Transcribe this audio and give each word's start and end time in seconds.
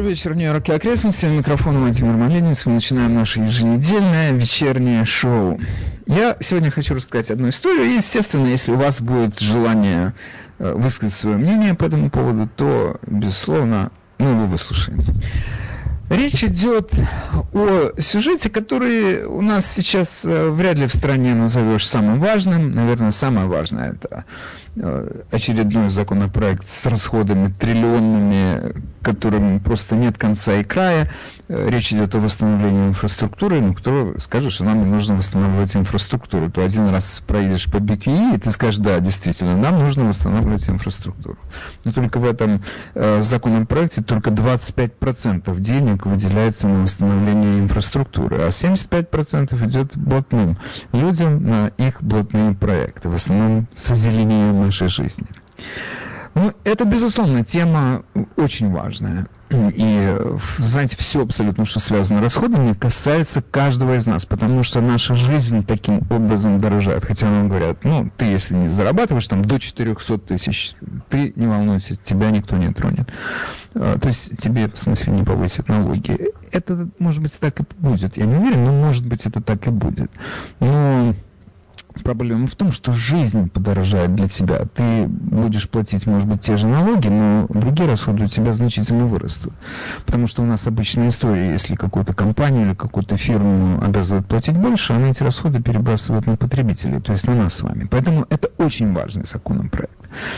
Добрый 0.00 0.14
вечер, 0.14 0.34
Нью-Йорк 0.34 0.66
и 0.70 0.72
окрестности. 0.72 1.26
Микрофон 1.26 1.78
Владимир 1.78 2.14
Малинец. 2.14 2.64
Мы 2.64 2.72
начинаем 2.72 3.12
наше 3.12 3.40
еженедельное 3.40 4.32
вечернее 4.32 5.04
шоу. 5.04 5.60
Я 6.06 6.38
сегодня 6.40 6.70
хочу 6.70 6.94
рассказать 6.94 7.30
одну 7.30 7.50
историю. 7.50 7.84
И, 7.84 7.96
естественно, 7.96 8.46
если 8.46 8.72
у 8.72 8.76
вас 8.76 9.02
будет 9.02 9.38
желание 9.38 10.14
э, 10.58 10.72
высказать 10.72 11.14
свое 11.14 11.36
мнение 11.36 11.74
по 11.74 11.84
этому 11.84 12.08
поводу, 12.08 12.48
то, 12.56 12.96
безусловно, 13.06 13.92
мы 14.16 14.30
его 14.30 14.46
выслушаем. 14.46 15.04
Речь 16.08 16.42
идет 16.44 16.94
о 17.52 17.92
сюжете, 17.98 18.48
который 18.48 19.24
у 19.26 19.42
нас 19.42 19.70
сейчас 19.70 20.24
э, 20.24 20.48
вряд 20.48 20.78
ли 20.78 20.86
в 20.86 20.94
стране 20.94 21.34
назовешь 21.34 21.86
самым 21.86 22.20
важным. 22.20 22.72
Наверное, 22.72 23.10
самое 23.10 23.48
важное 23.48 23.92
это 23.92 24.24
очередной 25.30 25.88
законопроект 25.90 26.68
с 26.68 26.86
расходами 26.86 27.52
триллионными, 27.52 28.74
которым 29.02 29.60
просто 29.60 29.96
нет 29.96 30.16
конца 30.16 30.54
и 30.54 30.64
края. 30.64 31.08
Э, 31.52 31.68
речь 31.68 31.92
идет 31.92 32.14
о 32.14 32.20
восстановлении 32.20 32.86
инфраструктуры. 32.86 33.60
Ну, 33.60 33.74
кто 33.74 34.14
скажет, 34.18 34.52
что 34.52 34.62
нам 34.62 34.84
не 34.84 34.84
нужно 34.84 35.16
восстанавливать 35.16 35.74
инфраструктуру, 35.74 36.48
то 36.48 36.62
один 36.62 36.88
раз 36.90 37.24
проедешь 37.26 37.66
по 37.66 37.78
BQE, 37.78 38.36
и 38.36 38.38
ты 38.38 38.52
скажешь, 38.52 38.76
да, 38.76 39.00
действительно, 39.00 39.56
нам 39.56 39.80
нужно 39.80 40.04
восстанавливать 40.04 40.68
инфраструктуру. 40.68 41.38
Но 41.82 41.92
только 41.92 42.18
в 42.18 42.24
этом 42.24 42.62
э, 42.94 43.22
законопроекте 43.22 44.00
только 44.00 44.30
25% 44.30 45.58
денег 45.58 46.06
выделяется 46.06 46.68
на 46.68 46.82
восстановление 46.82 47.58
инфраструктуры, 47.58 48.36
а 48.42 48.48
75% 48.50 49.68
идет 49.68 49.96
блатным 49.96 50.56
людям 50.92 51.42
на 51.42 51.72
их 51.78 52.00
блатные 52.00 52.54
проекты, 52.54 53.08
в 53.08 53.14
основном 53.14 53.66
с 53.74 53.90
озеленением 53.90 54.60
нашей 54.60 54.86
жизни. 54.86 55.26
Ну, 56.34 56.52
это, 56.64 56.84
безусловно, 56.84 57.44
тема 57.44 58.04
очень 58.36 58.70
важная. 58.70 59.26
И, 59.50 60.16
знаете, 60.58 60.96
все 60.96 61.22
абсолютно, 61.22 61.64
что 61.64 61.80
связано 61.80 62.20
с 62.20 62.22
расходами, 62.22 62.72
касается 62.72 63.42
каждого 63.42 63.96
из 63.96 64.06
нас, 64.06 64.24
потому 64.24 64.62
что 64.62 64.80
наша 64.80 65.16
жизнь 65.16 65.66
таким 65.66 66.02
образом 66.08 66.60
дорожает. 66.60 67.04
Хотя 67.04 67.28
нам 67.28 67.48
говорят, 67.48 67.82
ну, 67.82 68.10
ты 68.16 68.26
если 68.26 68.54
не 68.54 68.68
зарабатываешь 68.68 69.26
там 69.26 69.44
до 69.44 69.58
400 69.58 70.18
тысяч, 70.18 70.74
ты 71.08 71.32
не 71.34 71.48
волнуйся, 71.48 71.96
тебя 71.96 72.30
никто 72.30 72.56
не 72.56 72.72
тронет. 72.72 73.08
А, 73.74 73.98
то 73.98 74.06
есть 74.08 74.38
тебе, 74.38 74.68
в 74.68 74.78
смысле, 74.78 75.14
не 75.14 75.24
повысят 75.24 75.68
налоги. 75.68 76.32
Это, 76.52 76.88
может 77.00 77.20
быть, 77.20 77.36
так 77.40 77.58
и 77.58 77.64
будет. 77.78 78.16
Я 78.16 78.26
не 78.26 78.36
уверен, 78.36 78.64
но, 78.64 78.72
может 78.72 79.04
быть, 79.04 79.26
это 79.26 79.42
так 79.42 79.66
и 79.66 79.70
будет. 79.70 80.12
Но 80.60 81.12
проблема 82.04 82.46
в 82.46 82.54
том, 82.54 82.72
что 82.72 82.92
жизнь 82.92 83.48
подорожает 83.48 84.14
для 84.14 84.28
тебя. 84.28 84.64
Ты 84.74 85.06
будешь 85.06 85.68
платить, 85.68 86.06
может 86.06 86.28
быть, 86.28 86.40
те 86.40 86.56
же 86.56 86.66
налоги, 86.66 87.08
но 87.08 87.46
другие 87.48 87.88
расходы 87.88 88.24
у 88.24 88.28
тебя 88.28 88.52
значительно 88.52 89.06
вырастут. 89.06 89.52
Потому 90.06 90.26
что 90.26 90.42
у 90.42 90.46
нас 90.46 90.66
обычная 90.66 91.08
история, 91.08 91.50
если 91.50 91.74
какую-то 91.74 92.14
компанию 92.14 92.66
или 92.66 92.74
какую-то 92.74 93.16
фирму 93.16 93.82
обязывают 93.82 94.26
платить 94.26 94.56
больше, 94.56 94.92
она 94.92 95.08
эти 95.08 95.22
расходы 95.22 95.62
перебрасывает 95.62 96.26
на 96.26 96.36
потребителей, 96.36 97.00
то 97.00 97.12
есть 97.12 97.26
на 97.26 97.34
нас 97.34 97.54
с 97.54 97.62
вами. 97.62 97.86
Поэтому 97.90 98.26
это 98.30 98.50
очень 98.58 98.92
важный 98.92 99.24
законопроект. 99.24 99.92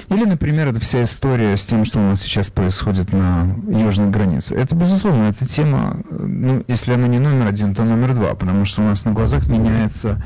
Или, 0.09 0.25
например, 0.25 0.69
это 0.69 0.81
вся 0.81 1.03
история 1.05 1.57
с 1.57 1.65
тем, 1.65 1.85
что 1.85 1.99
у 1.99 2.03
нас 2.03 2.21
сейчас 2.21 2.51
происходит 2.51 3.13
на 3.13 3.57
южной 3.69 4.11
границе. 4.11 4.55
Это, 4.55 4.75
безусловно, 4.77 5.25
эта 5.25 5.47
тема, 5.47 6.03
ну, 6.11 6.65
если 6.69 6.93
она 6.93 7.07
не 7.07 7.19
номер 7.19 7.47
один, 7.47 7.75
то 7.75 7.85
номер 7.85 8.15
два, 8.15 8.35
потому 8.35 8.65
что 8.65 8.83
у 8.83 8.85
нас 8.85 9.05
на 9.05 9.13
глазах 9.13 9.47
меняется 9.47 10.23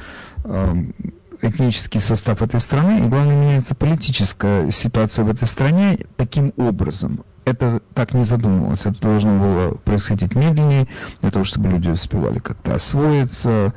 этнический 1.43 2.01
состав 2.01 2.43
этой 2.43 2.61
страны, 2.61 3.01
и 3.05 3.09
главное 3.09 3.37
меняется 3.37 3.75
политическая 3.75 4.71
ситуация 4.71 5.25
в 5.25 5.31
этой 5.31 5.47
стране 5.47 5.99
таким 6.17 6.53
образом. 6.57 7.25
Это 7.45 7.81
так 7.95 8.13
не 8.13 8.25
задумывалось, 8.25 8.87
это 8.87 9.01
должно 9.01 9.39
было 9.39 9.75
происходить 9.77 10.35
медленнее, 10.35 10.89
для 11.21 11.31
того, 11.31 11.45
чтобы 11.45 11.69
люди 11.69 11.89
успевали 11.89 12.41
как-то 12.41 12.75
освоиться, 12.75 13.73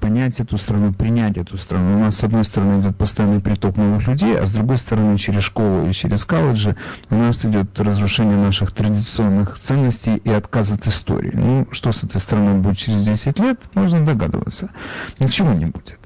понять 0.00 0.40
эту 0.40 0.58
страну, 0.58 0.92
принять 0.92 1.36
эту 1.36 1.56
страну. 1.56 1.96
У 1.96 1.98
нас, 2.00 2.16
с 2.16 2.24
одной 2.24 2.44
стороны, 2.44 2.80
идет 2.80 2.96
постоянный 2.96 3.40
приток 3.40 3.76
новых 3.76 4.06
людей, 4.06 4.36
а 4.38 4.46
с 4.46 4.52
другой 4.52 4.78
стороны, 4.78 5.16
через 5.16 5.42
школу 5.42 5.86
и 5.86 5.92
через 5.92 6.24
колледжи 6.24 6.76
у 7.10 7.14
нас 7.14 7.44
идет 7.44 7.78
разрушение 7.78 8.36
наших 8.36 8.72
традиционных 8.72 9.58
ценностей 9.58 10.16
и 10.16 10.30
отказ 10.30 10.72
от 10.72 10.86
истории. 10.86 11.32
Ну, 11.34 11.68
что 11.70 11.92
с 11.92 12.04
этой 12.04 12.20
страной 12.20 12.54
будет 12.54 12.76
через 12.76 13.04
10 13.04 13.38
лет, 13.38 13.60
можно 13.74 14.04
догадываться. 14.04 14.70
Ничего 15.18 15.52
не 15.52 15.66
будет. 15.66 15.98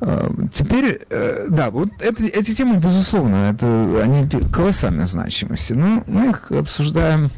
Э, 0.00 0.28
теперь, 0.52 1.00
э, 1.08 1.46
да, 1.48 1.70
вот 1.70 1.88
это, 2.00 2.24
эти 2.24 2.54
темы, 2.54 2.76
безусловно, 2.76 3.50
это, 3.50 4.02
они 4.02 4.28
колоссальной 4.52 5.06
значимости, 5.06 5.72
но 5.72 6.04
мы 6.06 6.30
их 6.30 6.50
обсуждаем 6.52 7.30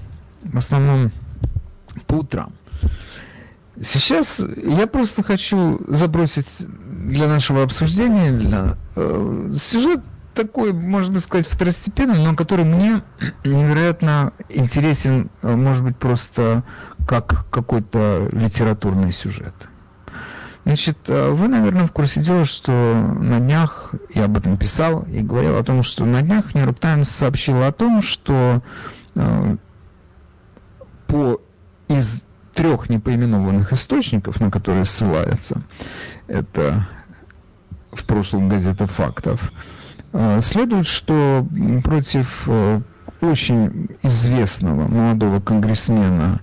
в 0.42 0.56
основном 0.56 1.12
по 2.06 2.14
утрам. 2.14 2.52
Сейчас 3.82 4.42
я 4.56 4.86
просто 4.86 5.22
хочу 5.22 5.80
забросить 5.86 6.66
для 6.66 7.28
нашего 7.28 7.62
обсуждения 7.62 8.32
для, 8.32 8.76
э, 8.96 9.50
сюжет 9.52 10.00
такой, 10.34 10.72
можно 10.72 11.18
сказать, 11.18 11.46
второстепенный, 11.46 12.24
но 12.24 12.34
который 12.34 12.64
мне 12.64 13.02
невероятно 13.44 14.32
интересен, 14.48 15.30
э, 15.42 15.54
может 15.54 15.84
быть, 15.84 15.96
просто 15.96 16.64
как 17.06 17.46
какой-то 17.50 18.28
литературный 18.32 19.12
сюжет. 19.12 19.54
Значит, 20.64 20.98
э, 21.08 21.30
вы, 21.30 21.48
наверное, 21.48 21.86
в 21.86 21.92
курсе 21.92 22.20
дела, 22.20 22.44
что 22.44 22.70
на 22.72 23.40
днях, 23.40 23.94
я 24.14 24.26
об 24.26 24.36
этом 24.36 24.56
писал 24.56 25.02
и 25.04 25.20
говорил 25.20 25.56
о 25.56 25.64
том, 25.64 25.82
что 25.82 26.04
на 26.04 26.22
днях 26.22 26.54
York 26.54 26.78
Times 26.78 27.08
сообщила 27.08 27.66
о 27.66 27.72
том, 27.72 28.02
что 28.02 28.62
э, 29.14 29.56
по 31.06 31.40
из 31.88 32.27
трех 32.58 32.90
непоименованных 32.90 33.72
источников, 33.72 34.40
на 34.40 34.50
которые 34.50 34.84
ссылается, 34.84 35.62
это 36.26 36.88
в 37.92 38.04
прошлом 38.04 38.48
газета 38.48 38.88
фактов, 38.88 39.52
э, 40.12 40.40
следует, 40.40 40.84
что 40.84 41.46
против 41.84 42.48
э, 42.48 42.80
очень 43.20 43.90
известного 44.02 44.88
молодого 44.88 45.38
конгрессмена 45.38 46.40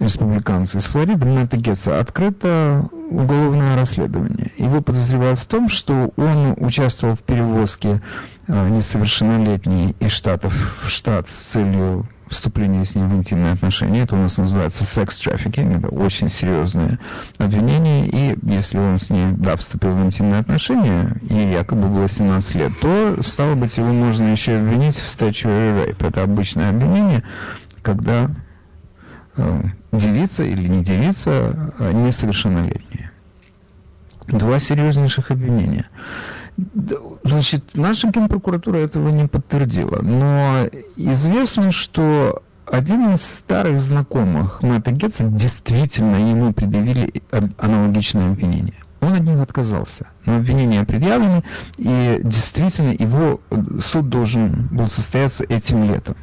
республиканца 0.00 0.78
из 0.78 0.86
Флориды, 0.86 1.26
Мэтта 1.26 1.58
Гетца, 1.58 2.00
открыто 2.00 2.88
уголовное 3.10 3.76
расследование. 3.76 4.50
Его 4.56 4.80
подозревают 4.80 5.38
в 5.38 5.44
том, 5.44 5.68
что 5.68 6.14
он 6.16 6.54
участвовал 6.56 7.14
в 7.14 7.22
перевозке 7.22 8.00
э, 8.46 8.68
несовершеннолетней 8.70 9.94
из 10.00 10.12
штатов 10.12 10.82
в 10.82 10.88
штат 10.88 11.28
с 11.28 11.32
целью 11.32 12.08
вступления 12.30 12.84
с 12.84 12.94
ним 12.94 13.08
в 13.08 13.14
интимные 13.14 13.52
отношения. 13.52 14.02
Это 14.02 14.16
у 14.16 14.18
нас 14.18 14.38
называется 14.38 14.84
секс-трафикинг. 14.84 15.78
Это 15.78 15.88
очень 15.88 16.28
серьезное 16.28 16.98
обвинение. 17.38 18.08
И 18.08 18.38
если 18.42 18.78
он 18.78 18.98
с 18.98 19.10
ней, 19.10 19.32
да, 19.32 19.56
вступил 19.56 19.94
в 19.94 20.02
интимные 20.02 20.40
отношения, 20.40 21.20
и 21.28 21.34
якобы 21.34 21.88
было 21.88 22.08
17 22.08 22.54
лет, 22.56 22.72
то, 22.80 23.16
стало 23.22 23.54
быть, 23.54 23.76
его 23.76 23.92
можно 23.92 24.28
еще 24.28 24.58
обвинить 24.58 24.96
в 24.96 25.06
statutory 25.06 25.86
rape. 25.86 26.06
Это 26.06 26.22
обычное 26.22 26.70
обвинение, 26.70 27.22
когда 27.82 28.30
э, 29.36 29.62
девица 29.92 30.44
или 30.44 30.68
не 30.68 30.82
девица 30.82 31.72
а 31.78 31.92
несовершеннолетняя. 31.92 33.12
Два 34.26 34.58
серьезнейших 34.58 35.30
обвинения. 35.30 35.86
Значит, 37.22 37.74
наша 37.74 38.08
генпрокуратура 38.08 38.78
этого 38.78 39.10
не 39.10 39.28
подтвердила, 39.28 40.00
но 40.02 40.66
известно, 40.96 41.70
что 41.70 42.42
один 42.66 43.10
из 43.10 43.22
старых 43.22 43.80
знакомых 43.80 44.62
Мэтта 44.62 44.90
Гетца 44.90 45.24
действительно 45.24 46.16
ему 46.16 46.52
предъявили 46.52 47.22
аналогичное 47.58 48.30
обвинение. 48.30 48.74
Он 49.00 49.12
от 49.12 49.20
них 49.20 49.38
отказался. 49.38 50.08
Но 50.24 50.36
обвинения 50.36 50.84
предъявлены, 50.84 51.44
и 51.76 52.20
действительно 52.22 52.90
его 52.90 53.40
суд 53.78 54.08
должен 54.08 54.68
был 54.72 54.88
состояться 54.88 55.44
этим 55.44 55.84
летом. 55.84 56.16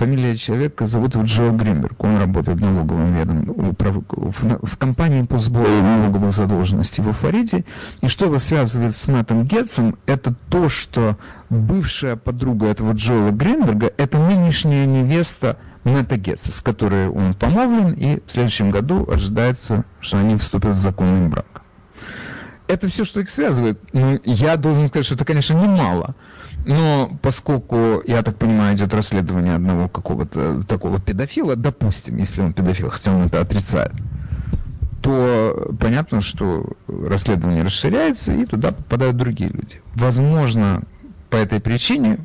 Фамилия 0.00 0.34
человека 0.34 0.86
зовут 0.86 1.14
Джо 1.14 1.50
Гринберг. 1.50 2.02
Он 2.02 2.16
работает 2.16 2.56
в 2.56 2.62
налоговом 2.62 3.12
ведом, 3.12 3.76
в 3.76 4.78
компании 4.78 5.24
по 5.24 5.36
сбору 5.36 5.68
налоговых 5.68 6.32
задолженностей 6.32 7.04
во 7.04 7.12
Флориде. 7.12 7.66
И 8.00 8.08
что 8.08 8.24
его 8.24 8.38
связывает 8.38 8.94
с 8.94 9.08
Мэттом 9.08 9.44
Гетцем, 9.44 9.98
это 10.06 10.34
то, 10.48 10.70
что 10.70 11.18
бывшая 11.50 12.16
подруга 12.16 12.68
этого 12.68 12.92
Джоэла 12.92 13.30
Гринберга, 13.30 13.92
это 13.98 14.18
нынешняя 14.18 14.86
невеста 14.86 15.58
Мэтта 15.84 16.16
Гетса, 16.16 16.50
с 16.50 16.62
которой 16.62 17.10
он 17.10 17.34
помолвлен, 17.34 17.92
и 17.92 18.22
в 18.24 18.32
следующем 18.32 18.70
году 18.70 19.06
ожидается, 19.06 19.84
что 20.00 20.16
они 20.16 20.38
вступят 20.38 20.76
в 20.76 20.78
законный 20.78 21.28
брак. 21.28 21.60
Это 22.68 22.88
все, 22.88 23.04
что 23.04 23.20
их 23.20 23.28
связывает. 23.28 23.78
Ну, 23.92 24.18
я 24.24 24.56
должен 24.56 24.86
сказать, 24.86 25.04
что 25.04 25.16
это, 25.16 25.26
конечно, 25.26 25.52
немало. 25.52 26.14
Но 26.66 27.18
поскольку, 27.22 28.02
я 28.06 28.22
так 28.22 28.36
понимаю, 28.36 28.76
идет 28.76 28.92
расследование 28.92 29.54
одного 29.54 29.88
какого-то 29.88 30.62
такого 30.64 31.00
педофила, 31.00 31.56
допустим, 31.56 32.16
если 32.18 32.42
он 32.42 32.52
педофил, 32.52 32.90
хотя 32.90 33.12
он 33.12 33.26
это 33.26 33.40
отрицает, 33.40 33.92
то 35.02 35.74
понятно, 35.80 36.20
что 36.20 36.66
расследование 36.86 37.62
расширяется, 37.62 38.32
и 38.32 38.44
туда 38.44 38.72
попадают 38.72 39.16
другие 39.16 39.50
люди. 39.50 39.80
Возможно, 39.94 40.82
по 41.30 41.36
этой 41.36 41.60
причине 41.60 42.18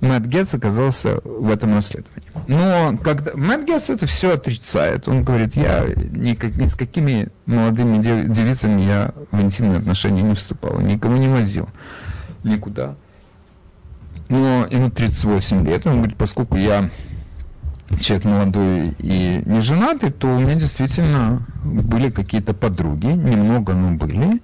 Мэтт 0.00 0.24
Гетц 0.26 0.54
оказался 0.54 1.20
в 1.24 1.50
этом 1.50 1.74
расследовании. 1.74 2.30
Но 2.48 2.96
когда 3.02 3.32
Мэтт 3.34 3.66
Гетц 3.66 3.90
это 3.90 4.06
все 4.06 4.32
отрицает, 4.32 5.06
он 5.08 5.24
говорит, 5.24 5.56
я 5.56 5.84
никак, 6.12 6.56
ни 6.56 6.66
с 6.66 6.74
какими 6.74 7.28
молодыми 7.44 8.00
девицами 8.00 8.80
я 8.80 9.12
в 9.30 9.40
интимные 9.40 9.78
отношения 9.78 10.22
не 10.22 10.34
вступал, 10.34 10.80
никого 10.80 11.16
не 11.16 11.28
возил 11.28 11.68
никуда. 12.42 12.94
Но 14.30 14.66
ему 14.70 14.90
38 14.90 15.66
лет, 15.66 15.86
он 15.86 15.98
говорит, 15.98 16.16
поскольку 16.16 16.56
я 16.56 16.88
человек 17.98 18.24
молодой 18.24 18.94
и 19.00 19.42
не 19.44 19.60
женатый, 19.60 20.12
то 20.12 20.28
у 20.28 20.38
меня 20.38 20.54
действительно 20.54 21.44
были 21.64 22.10
какие-то 22.10 22.54
подруги, 22.54 23.06
немного, 23.06 23.74
но 23.74 23.90
были. 23.90 24.40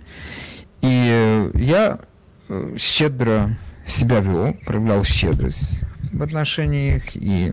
И 0.82 1.50
я 1.54 2.00
э, 2.48 2.74
щедро 2.76 3.56
себя 3.84 4.18
вел, 4.18 4.54
проявлял 4.66 5.04
щедрость 5.04 5.80
в 6.12 6.20
отношении 6.20 6.96
их, 6.96 7.14
и 7.14 7.52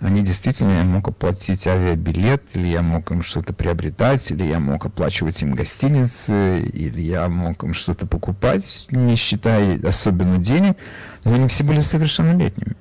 они 0.00 0.22
действительно, 0.22 0.72
я 0.72 0.84
мог 0.84 1.08
оплатить 1.08 1.66
авиабилет, 1.66 2.42
или 2.54 2.66
я 2.68 2.82
мог 2.82 3.10
им 3.10 3.22
что-то 3.22 3.52
приобретать, 3.52 4.30
или 4.30 4.44
я 4.44 4.60
мог 4.60 4.84
оплачивать 4.84 5.40
им 5.42 5.52
гостиницы, 5.52 6.60
или 6.60 7.00
я 7.00 7.28
мог 7.28 7.62
им 7.62 7.74
что-то 7.74 8.06
покупать, 8.06 8.86
не 8.90 9.16
считая 9.16 9.80
особенно 9.86 10.38
денег, 10.38 10.76
но 11.24 11.34
они 11.34 11.48
все 11.48 11.64
были 11.64 11.80
совершеннолетними. 11.80 12.76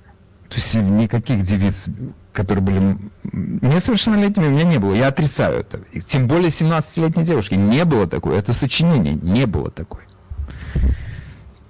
То 0.49 0.55
есть 0.55 0.75
никаких 0.75 1.41
девиц, 1.41 1.89
которые 2.31 2.63
были 2.63 2.97
несовершеннолетними, 3.31 4.47
у 4.47 4.51
меня 4.51 4.65
не 4.65 4.77
было. 4.77 4.93
Я 4.93 5.07
отрицаю 5.07 5.59
это. 5.59 5.79
И 5.93 6.01
тем 6.01 6.27
более 6.27 6.49
17-летней 6.49 7.23
девушки. 7.23 7.55
Не 7.55 7.85
было 7.85 8.05
такой. 8.05 8.37
Это 8.37 8.53
сочинение. 8.53 9.13
Не 9.13 9.47
было 9.47 9.71
такой. 9.71 10.01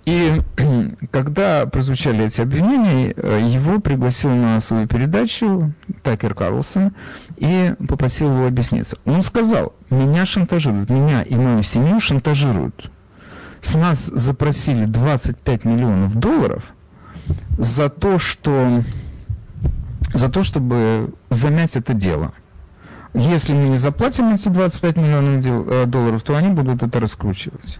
И 0.06 0.42
когда 1.12 1.66
прозвучали 1.66 2.26
эти 2.26 2.42
обвинения, 2.42 3.14
э, 3.16 3.40
его 3.42 3.80
пригласил 3.80 4.34
на 4.36 4.60
свою 4.60 4.88
передачу 4.88 5.74
Такер 6.04 6.34
Карлсон 6.34 6.94
и 7.38 7.74
попросил 7.88 8.30
его 8.30 8.48
объясниться. 8.48 8.98
Он 9.06 9.22
сказал, 9.22 9.74
меня 9.90 10.26
шантажируют, 10.26 10.90
меня 10.90 11.22
и 11.22 11.36
мою 11.36 11.64
семью 11.64 12.00
шантажируют. 12.00 12.92
С 13.62 13.76
нас 13.76 14.06
запросили 14.06 14.86
25 14.86 15.66
миллионов 15.66 16.16
долларов– 16.16 16.64
за 17.58 17.90
то, 17.90 18.18
что 18.18 18.84
за 20.14 20.30
то, 20.30 20.44
чтобы 20.44 21.14
замять 21.30 21.76
это 21.76 21.94
дело. 21.94 22.34
Если 23.14 23.54
мы 23.54 23.70
не 23.70 23.78
заплатим 23.78 24.34
эти 24.34 24.50
25 24.50 24.98
миллионов 24.98 25.46
э, 25.46 25.86
долларов, 25.86 26.22
то 26.24 26.36
они 26.36 26.50
будут 26.50 26.84
это 26.84 27.00
раскручивать. 27.00 27.80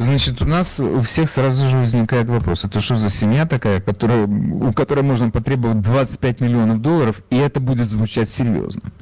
Значит, 0.00 0.40
у 0.40 0.46
нас 0.46 0.80
у 0.80 1.02
всех 1.02 1.28
сразу 1.28 1.68
же 1.68 1.76
возникает 1.76 2.30
вопрос, 2.30 2.64
это 2.64 2.80
что 2.80 2.96
за 2.96 3.10
семья 3.10 3.44
такая, 3.44 3.82
которая, 3.82 4.26
у 4.26 4.72
которой 4.72 5.02
можно 5.02 5.30
потребовать 5.30 5.82
25 5.82 6.40
миллионов 6.40 6.80
долларов, 6.80 7.20
и 7.28 7.36
это 7.36 7.60
будет 7.60 7.86
звучать 7.86 8.30
серьезно. 8.30 8.92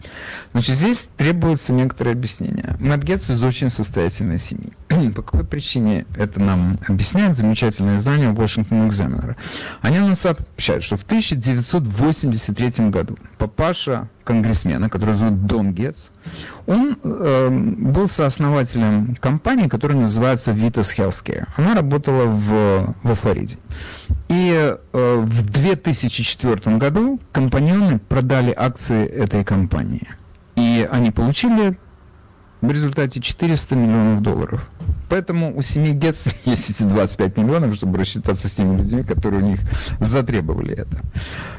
Значит, 0.53 0.77
здесь 0.77 1.09
требуется 1.17 1.73
некоторое 1.73 2.13
объяснение. 2.13 2.77
Мэтт 2.81 3.05
Гетц 3.05 3.31
из 3.31 3.43
очень 3.45 3.71
состоятельной 3.71 4.39
семьи. 4.39 4.73
По 5.15 5.23
какой 5.23 5.45
причине 5.45 6.07
это 6.17 6.41
нам 6.41 6.79
объясняет 6.87 7.37
замечательное 7.37 7.97
издание 7.97 8.31
Washington 8.31 8.89
Examiner? 8.89 9.37
Они 9.83 9.99
нам 9.99 10.15
сообщают, 10.15 10.85
что 10.85 10.97
в 10.97 11.03
1983 11.03 12.89
году 12.89 13.19
папаша 13.37 14.09
конгрессмена, 14.25 14.91
который 14.91 15.15
зовут 15.15 15.47
Дон 15.47 15.73
Гетц, 15.73 16.09
он 16.67 16.99
э, 17.03 17.49
был 17.51 18.09
сооснователем 18.09 19.17
компании, 19.17 19.69
которая 19.69 19.99
называется 19.99 20.53
Vitas 20.53 20.95
Healthcare. 20.97 21.47
Она 21.57 21.75
работала 21.75 22.25
в, 22.25 22.95
во 23.03 23.15
Флориде. 23.15 23.59
И 24.29 24.77
э, 24.93 25.17
в 25.25 25.43
2004 25.51 26.77
году 26.77 27.21
компаньоны 27.33 27.99
продали 27.99 28.53
акции 28.55 29.07
этой 29.07 29.45
компании. 29.45 30.07
И 30.59 30.89
они 30.91 31.13
получили 31.13 31.79
в 32.61 32.69
результате 32.69 33.21
400 33.21 33.77
миллионов 33.77 34.23
долларов. 34.23 34.69
Поэтому 35.09 35.57
у 35.57 35.63
семьи 35.63 35.93
Гетц 35.93 36.27
есть 36.45 36.71
эти 36.71 36.83
25 36.83 37.37
миллионов, 37.37 37.77
чтобы 37.77 37.97
рассчитаться 37.97 38.49
с 38.49 38.53
теми 38.53 38.77
людьми, 38.77 39.05
которые 39.05 39.43
у 39.45 39.47
них 39.47 39.61
затребовали 40.01 40.75
это. 40.77 40.99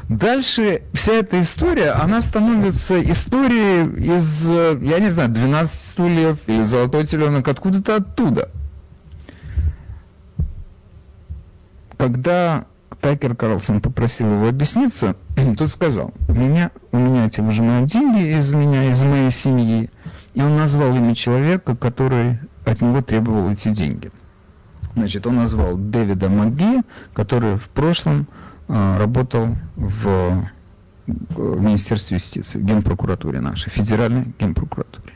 Дальше 0.10 0.82
вся 0.94 1.14
эта 1.14 1.40
история, 1.40 1.92
она 1.92 2.22
становится 2.22 3.02
историей 3.02 4.18
из, 4.18 4.50
я 4.50 5.00
не 5.00 5.10
знаю, 5.10 5.30
12 5.30 5.82
стульев 5.92 6.38
или 6.48 6.64
золотой 6.64 7.06
теленок, 7.06 7.48
откуда-то 7.48 7.96
оттуда. 7.96 8.50
Когда 11.98 12.66
Такер 13.00 13.36
Карлсон 13.36 13.80
попросил 13.80 14.30
его 14.32 14.50
объясниться, 14.50 15.16
тот 15.56 15.70
сказал, 15.70 16.14
меня, 16.28 16.72
у 16.92 16.98
меня 16.98 17.28
эти 17.28 17.42
выжимают 17.42 17.90
деньги 17.90 18.38
из 18.38 18.54
меня, 18.54 18.90
из 18.92 19.04
моей 19.04 19.32
семьи, 19.32 19.90
и 20.34 20.42
он 20.42 20.58
назвал 20.58 20.96
имя 20.96 21.16
человека, 21.16 21.76
который 21.76 22.40
от 22.66 22.82
него 22.82 23.02
требовал 23.02 23.50
эти 23.50 23.70
деньги. 23.70 24.12
Значит, 24.96 25.28
он 25.28 25.38
назвал 25.38 25.78
Дэвида 25.78 26.30
МакГи, 26.30 26.82
который 27.14 27.58
в 27.58 27.70
прошлом 27.70 28.28
э, 28.68 28.98
работал 28.98 29.56
в, 29.76 30.50
в 31.08 31.62
Министерстве 31.62 32.18
юстиции, 32.18 32.60
Генпрокуратуре 32.62 33.40
нашей, 33.40 33.70
Федеральной 33.70 34.34
Генпрокуратуре. 34.40 35.09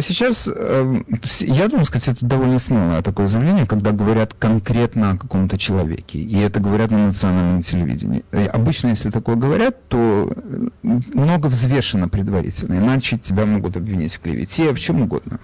Сейчас, 0.00 0.48
э, 0.48 1.02
я 1.40 1.68
думаю 1.68 1.84
сказать, 1.84 2.16
это 2.16 2.26
довольно 2.26 2.58
смелое 2.58 3.02
такое 3.02 3.26
заявление, 3.26 3.66
когда 3.66 3.92
говорят 3.92 4.34
конкретно 4.34 5.12
о 5.12 5.16
каком-то 5.16 5.58
человеке. 5.58 6.18
И 6.18 6.38
это 6.38 6.60
говорят 6.60 6.90
на 6.90 7.06
национальном 7.06 7.62
телевидении. 7.62 8.24
И 8.32 8.46
обычно, 8.46 8.88
если 8.88 9.10
такое 9.10 9.36
говорят, 9.36 9.88
то 9.88 10.32
э, 10.34 10.68
много 10.82 11.46
взвешено 11.46 12.08
предварительно. 12.08 12.74
Иначе 12.74 13.18
тебя 13.18 13.46
могут 13.46 13.76
обвинить 13.76 14.14
в 14.14 14.20
клевете, 14.20 14.72
в 14.72 14.80
чем 14.80 15.02
угодно. 15.02 15.40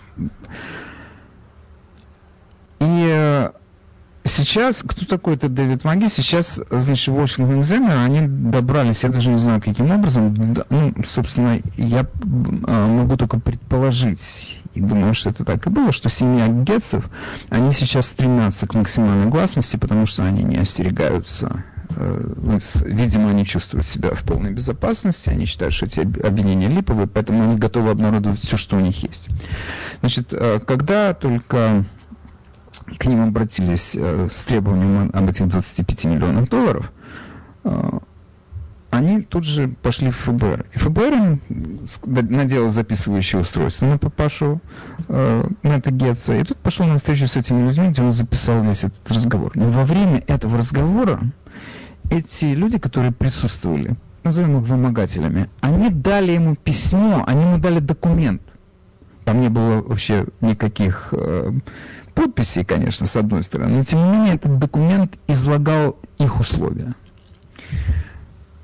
И 2.81 3.07
э, 3.09 3.50
Сейчас, 4.25 4.83
кто 4.83 5.07
такой 5.07 5.35
этот 5.35 5.55
Дэвид 5.55 5.83
Маги? 5.85 6.09
Сейчас, 6.09 6.61
значит, 6.71 7.09
Washington 7.09 7.61
Examiner, 7.61 8.05
они 8.05 8.21
добрались, 8.50 9.03
я 9.03 9.09
даже 9.09 9.31
не 9.31 9.39
знаю, 9.39 9.62
каким 9.62 9.91
образом, 9.91 10.57
ну, 10.69 10.95
собственно, 11.05 11.61
я 11.77 12.07
а, 12.67 12.87
могу 12.87 13.17
только 13.17 13.41
предположить, 13.41 14.61
и 14.75 14.81
думаю, 14.81 15.15
что 15.15 15.31
это 15.31 15.45
так 15.45 15.67
и 15.67 15.71
было, 15.71 15.91
что 15.91 16.11
семья 16.11 16.49
Гетцев, 16.49 17.09
они 17.49 17.73
сейчас 17.73 18.09
стремятся 18.09 18.67
к 18.67 18.75
максимальной 18.75 19.27
гласности, 19.27 19.77
потому 19.77 20.05
что 20.05 20.23
они 20.25 20.43
не 20.43 20.59
остерегаются 20.59 21.65
э, 21.97 22.59
видимо, 22.85 23.31
они 23.31 23.47
чувствуют 23.47 23.87
себя 23.87 24.11
в 24.15 24.23
полной 24.23 24.53
безопасности, 24.53 25.31
они 25.31 25.47
считают, 25.47 25.73
что 25.73 25.87
эти 25.87 26.00
обвинения 26.00 26.69
липовые, 26.69 27.09
поэтому 27.09 27.43
они 27.45 27.57
готовы 27.57 27.91
обнародовать 27.91 28.41
все, 28.41 28.59
что 28.59 28.77
у 28.77 28.81
них 28.81 29.03
есть. 29.03 29.29
Значит, 30.00 30.35
э, 30.35 30.61
когда 30.61 31.15
только 31.15 31.87
к 32.99 33.05
ним 33.07 33.23
обратились 33.23 33.97
э, 33.97 34.29
с 34.31 34.45
требованием 34.45 35.11
об 35.12 35.29
этих 35.29 35.49
25 35.49 36.05
миллионах 36.05 36.49
долларов, 36.49 36.93
э, 37.65 37.99
они 38.91 39.23
тут 39.23 39.45
же 39.45 39.69
пошли 39.69 40.11
в 40.11 40.17
ФБР. 40.17 40.67
И 40.75 40.79
ФБР 40.79 41.12
им 41.12 41.41
наделал 42.12 42.71
записывающее 42.71 43.41
устройство 43.41 43.87
на 43.87 43.99
папашу 43.99 44.61
э, 45.09 45.45
Мэтта 45.62 45.93
Гетца. 45.93 46.37
И 46.37 46.43
тут 46.43 46.59
пошел 46.59 46.87
на 46.87 46.99
встречу 46.99 47.29
с 47.29 47.37
этими 47.37 47.67
людьми, 47.67 47.89
где 47.89 48.03
он 48.03 48.11
записал 48.11 48.62
весь 48.65 48.85
этот 48.85 49.09
разговор. 49.11 49.53
Но 49.55 49.71
во 49.71 49.85
время 49.85 50.25
этого 50.27 50.59
разговора 50.59 51.21
эти 52.11 52.47
люди, 52.47 52.79
которые 52.79 53.12
присутствовали, 53.12 53.97
назовем 54.25 54.59
их 54.59 54.65
вымогателями, 54.65 55.49
они 55.61 55.91
дали 55.91 56.33
ему 56.33 56.57
письмо, 56.57 57.25
они 57.27 57.43
ему 57.43 57.59
дали 57.59 57.79
документ. 57.79 58.43
Там 59.25 59.41
не 59.41 59.49
было 59.49 59.83
вообще 59.83 60.27
никаких 60.41 61.11
э, 61.12 61.53
подписей, 62.14 62.64
конечно, 62.64 63.07
с 63.07 63.17
одной 63.17 63.43
стороны, 63.43 63.79
но 63.79 63.85
тем 63.85 64.05
не 64.05 64.19
менее 64.19 64.35
этот 64.35 64.59
документ 64.59 65.17
излагал 65.26 65.99
их 66.19 66.40
условия. 66.40 66.95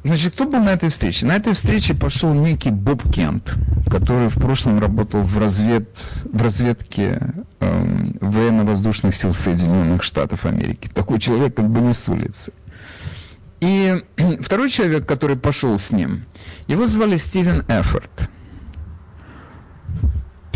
Значит, 0.06 0.34
кто 0.34 0.44
был 0.44 0.60
на 0.60 0.70
этой 0.70 0.88
встрече? 0.88 1.26
На 1.26 1.32
этой 1.32 1.52
встрече 1.52 1.92
пошел 1.92 2.32
некий 2.32 2.70
Боб 2.70 3.02
Кент, 3.10 3.56
который 3.90 4.28
в 4.28 4.34
прошлом 4.34 4.78
работал 4.78 5.22
в, 5.22 5.36
развед, 5.36 5.88
в 6.32 6.40
разведке 6.40 7.34
э, 7.58 8.10
военно-воздушных 8.20 9.16
сил 9.16 9.32
Соединенных 9.32 10.04
Штатов 10.04 10.46
Америки. 10.46 10.88
Такой 10.94 11.18
человек 11.18 11.56
как 11.56 11.68
бы 11.68 11.80
не 11.80 11.92
с 11.92 12.08
улицы. 12.08 12.52
И 13.58 14.00
второй 14.40 14.70
человек, 14.70 15.06
который 15.06 15.36
пошел 15.36 15.76
с 15.76 15.90
ним, 15.90 16.24
его 16.68 16.86
звали 16.86 17.16
Стивен 17.16 17.64
Эффорд. 17.66 18.28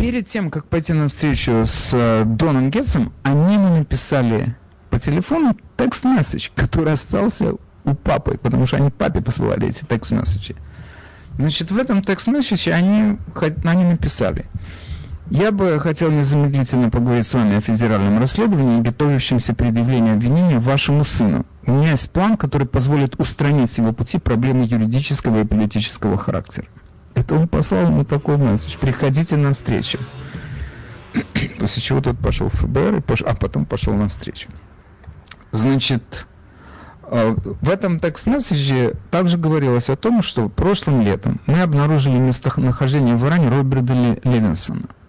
Перед 0.01 0.25
тем, 0.25 0.49
как 0.49 0.65
пойти 0.65 0.93
на 0.93 1.09
встречу 1.09 1.63
с 1.63 1.91
э, 1.93 2.23
Доном 2.25 2.71
Гетсом, 2.71 3.13
они 3.21 3.53
ему 3.53 3.77
написали 3.77 4.55
по 4.89 4.97
телефону 4.97 5.55
текст-месседж, 5.77 6.49
который 6.55 6.93
остался 6.93 7.53
у 7.83 7.93
папы, 7.93 8.39
потому 8.41 8.65
что 8.65 8.77
они 8.77 8.89
папе 8.89 9.21
посылали 9.21 9.69
эти 9.69 9.85
текст-месседжи. 9.85 10.55
Значит, 11.37 11.69
в 11.69 11.77
этом 11.77 12.01
текст-месседже 12.03 12.71
они, 12.71 13.19
они 13.63 13.83
написали– 13.83 14.47
я 15.31 15.53
бы 15.53 15.79
хотел 15.79 16.11
незамедлительно 16.11 16.89
поговорить 16.89 17.25
с 17.25 17.33
вами 17.33 17.55
о 17.55 17.61
федеральном 17.61 18.19
расследовании, 18.19 18.81
готовящемся 18.81 19.53
предъявлению 19.53 20.15
обвинения 20.15 20.59
вашему 20.59 21.05
сыну. 21.05 21.45
У 21.65 21.71
меня 21.71 21.91
есть 21.91 22.11
план, 22.11 22.35
который 22.35 22.67
позволит 22.67 23.17
устранить 23.17 23.71
с 23.71 23.77
его 23.77 23.93
пути 23.93 24.19
проблемы 24.19 24.65
юридического 24.65 25.39
и 25.39 25.45
политического 25.45 26.17
характера. 26.17 26.67
Это 27.15 27.35
он 27.35 27.47
послал 27.47 27.87
ему 27.87 28.05
такой 28.05 28.37
месседж. 28.37 28.77
Приходите 28.79 29.37
на 29.37 29.53
встречу. 29.53 29.99
После 31.59 31.81
чего 31.81 32.01
тот 32.01 32.17
пошел 32.17 32.49
в 32.49 32.53
ФБР, 32.53 33.03
а 33.25 33.35
потом 33.35 33.65
пошел 33.65 33.93
на 33.93 34.07
встречу. 34.07 34.49
Значит, 35.51 36.25
а, 37.03 37.35
в 37.35 37.69
этом 37.69 37.99
текст-месседже 37.99 38.95
также 39.09 39.37
говорилось 39.37 39.89
о 39.89 39.95
том, 39.95 40.21
что 40.21 40.49
прошлым 40.49 41.01
летом 41.01 41.41
мы 41.45 41.61
обнаружили 41.61 42.17
местонахождение 42.17 43.15
в 43.15 43.27
Иране 43.27 43.49
Роберта 43.49 43.93
Левинсона– 44.23 44.83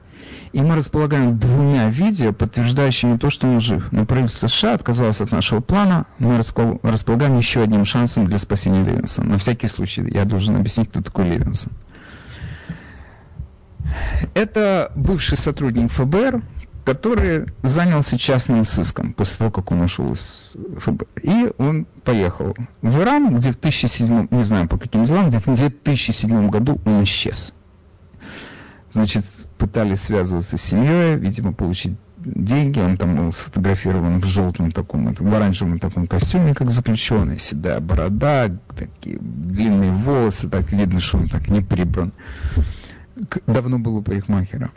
и 0.53 0.61
мы 0.61 0.77
располагаем 0.77 1.39
двумя 1.39 1.89
видео, 1.89 2.33
подтверждающими 2.33 3.17
то, 3.17 3.31
что 3.31 3.49
он 3.49 3.59
жив. 3.59 3.91
Но 3.91 4.05
правительство 4.05 4.49
США 4.49 4.75
отказалось 4.75 5.21
от 5.21 5.31
нашего 5.31 5.61
плана. 5.61 6.07
Мы 6.19 6.37
располагаем 6.37 7.39
еще 7.39 7.63
одним 7.63 7.85
шансом 7.85 8.27
для 8.27 8.39
спасения 8.39 8.85
Ливенсона. 8.85 9.31
На 9.31 9.39
всякий 9.39 9.67
случай 9.69 10.03
я 10.11 10.25
должен 10.25 10.57
объяснить, 10.57 10.91
кто 10.91 11.01
такой 11.01 11.29
Ливенсон. 11.29 11.73
Это 14.35 14.93
бывший 14.95 15.37
сотрудник 15.37 15.91
ФБР, 15.93 16.43
который 16.85 17.47
занялся 17.63 18.19
частным 18.19 18.65
сыском 18.65 19.13
после 19.13 19.39
того, 19.39 19.51
как 19.51 19.71
он 19.71 19.83
ушел 19.83 20.13
из 20.13 20.57
ФБР. 20.79 21.07
И 21.23 21.53
он 21.59 21.87
поехал 22.05 22.57
в 22.81 23.01
Иран, 23.01 23.35
где 23.35 23.53
в 23.53 23.61
2007, 23.61 24.29
не 24.31 24.43
знаю 24.43 24.69
по 24.69 24.79
каким 24.79 25.05
делам, 25.05 25.29
где 25.29 25.39
в 25.39 25.45
2007 25.45 26.51
году 26.51 26.81
он 26.85 27.05
исчез. 27.05 27.53
Значит, 28.93 29.25
пытались 29.57 30.03
связываться 30.03 30.59
с 30.59 30.63
семьей, 30.63 31.17
видимо, 31.17 31.53
получить 31.53 31.97
деньги. 32.19 32.79
Он 32.79 32.97
там 32.97 33.17
был 33.17 33.33
сфотографирован 33.33 34.21
в 34.21 34.27
желтом 34.27 34.71
таком, 34.71 35.15
в 35.15 35.35
оранжевом 35.35 35.79
таком 35.79 36.07
костюме, 36.07 36.55
как 36.55 36.71
заключенный. 36.71 37.39
Седая 37.39 37.81
борода, 37.81 38.51
такие 38.77 39.19
длинные 39.19 39.93
волосы, 39.93 40.49
так 40.49 40.71
видно, 40.73 41.01
что 41.01 41.19
он 41.19 41.29
так 41.29 41.49
не 41.49 41.63
прибран. 41.63 42.13
Давно 43.47 43.79
был 43.79 43.97
у 43.97 44.03
парикмахера. 44.03 44.71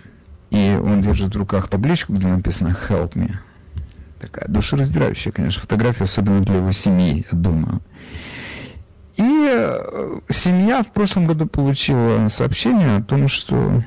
И 0.51 0.79
он 0.81 1.01
держит 1.01 1.35
в 1.35 1.37
руках 1.37 1.67
табличку, 1.67 2.13
где 2.13 2.27
написано 2.27 2.75
«Help 2.89 3.13
me». 3.13 3.33
Такая 4.19 4.47
душераздирающая, 4.47 5.31
конечно, 5.31 5.61
фотография, 5.61 6.05
особенно 6.05 6.41
для 6.41 6.55
его 6.55 6.71
семьи, 6.71 7.25
я 7.31 7.37
думаю. 7.37 7.81
И 9.17 9.23
э, 9.23 10.19
семья 10.29 10.83
в 10.83 10.91
прошлом 10.91 11.25
году 11.25 11.47
получила 11.47 12.27
сообщение 12.29 12.97
о 12.97 13.03
том, 13.03 13.27
что 13.27 13.83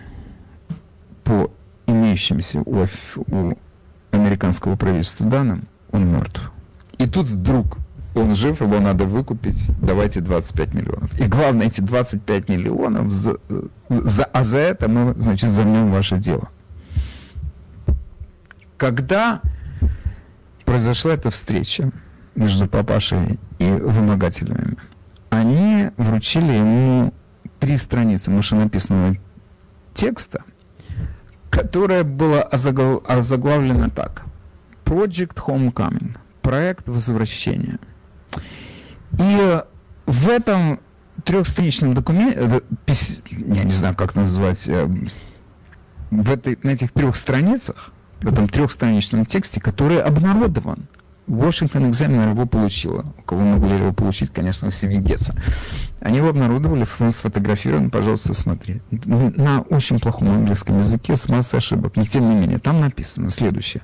по 1.24 1.50
имеющимся 1.86 2.60
у, 2.60 2.86
у 3.26 3.58
американского 4.10 4.76
правительства 4.76 5.26
данным, 5.26 5.66
он 5.90 6.06
мертв. 6.10 6.50
И 6.98 7.06
тут 7.06 7.26
вдруг 7.26 7.78
он 8.20 8.34
жив, 8.34 8.60
его 8.60 8.80
надо 8.80 9.04
выкупить, 9.04 9.70
давайте 9.80 10.20
25 10.20 10.74
миллионов. 10.74 11.20
И 11.20 11.24
главное, 11.24 11.66
эти 11.66 11.80
25 11.80 12.48
миллионов, 12.48 13.12
за, 13.12 13.38
за, 13.88 14.24
а 14.24 14.44
за 14.44 14.58
это 14.58 14.88
мы, 14.88 15.14
значит, 15.18 15.50
замнем 15.50 15.90
ваше 15.90 16.18
дело. 16.18 16.48
Когда 18.76 19.40
произошла 20.64 21.12
эта 21.12 21.30
встреча 21.30 21.90
между 22.34 22.68
папашей 22.68 23.38
и 23.58 23.70
вымогателями, 23.70 24.76
они 25.30 25.90
вручили 25.96 26.52
ему 26.52 27.12
три 27.58 27.76
страницы 27.76 28.30
машинописного 28.30 29.16
текста– 29.94 30.44
которая 31.58 32.04
была 32.04 32.42
озаглавлена 32.42 33.90
так. 33.90 34.22
Project 34.84 35.36
Homecoming. 35.44 36.16
Проект 36.42 36.88
возвращения. 36.88 37.78
И 39.18 39.62
в 40.06 40.28
этом 40.28 40.80
трехстраничном 41.24 41.94
документе, 41.94 42.62
э, 42.86 42.94
я 43.30 43.64
не 43.64 43.72
знаю, 43.72 43.94
как 43.94 44.14
назвать, 44.14 44.68
э, 44.68 44.88
в 46.10 46.30
этой, 46.30 46.58
на 46.62 46.70
этих 46.70 46.92
трех 46.92 47.16
страницах, 47.16 47.92
в 48.20 48.28
этом 48.28 48.48
трехстраничном 48.48 49.26
тексте, 49.26 49.60
который 49.60 50.00
обнародован, 50.00 50.88
Washington 51.28 51.90
Examiner 51.90 52.30
его 52.30 52.46
получила. 52.46 53.04
У 53.18 53.22
кого 53.22 53.42
могли 53.42 53.76
его 53.76 53.92
получить, 53.92 54.32
конечно, 54.32 54.70
в 54.70 54.74
семье. 54.74 55.16
Они 56.00 56.16
его 56.16 56.30
обнародовали, 56.30 56.86
он 56.98 57.12
сфотографирован, 57.12 57.90
пожалуйста, 57.90 58.32
смотри. 58.32 58.80
На 58.90 59.60
очень 59.60 60.00
плохом 60.00 60.30
английском 60.30 60.78
языке 60.78 61.16
с 61.16 61.28
массой 61.28 61.56
ошибок. 61.58 61.96
Но 61.96 62.06
тем 62.06 62.28
не 62.28 62.34
менее, 62.34 62.58
там 62.58 62.80
написано 62.80 63.28
следующее. 63.30 63.82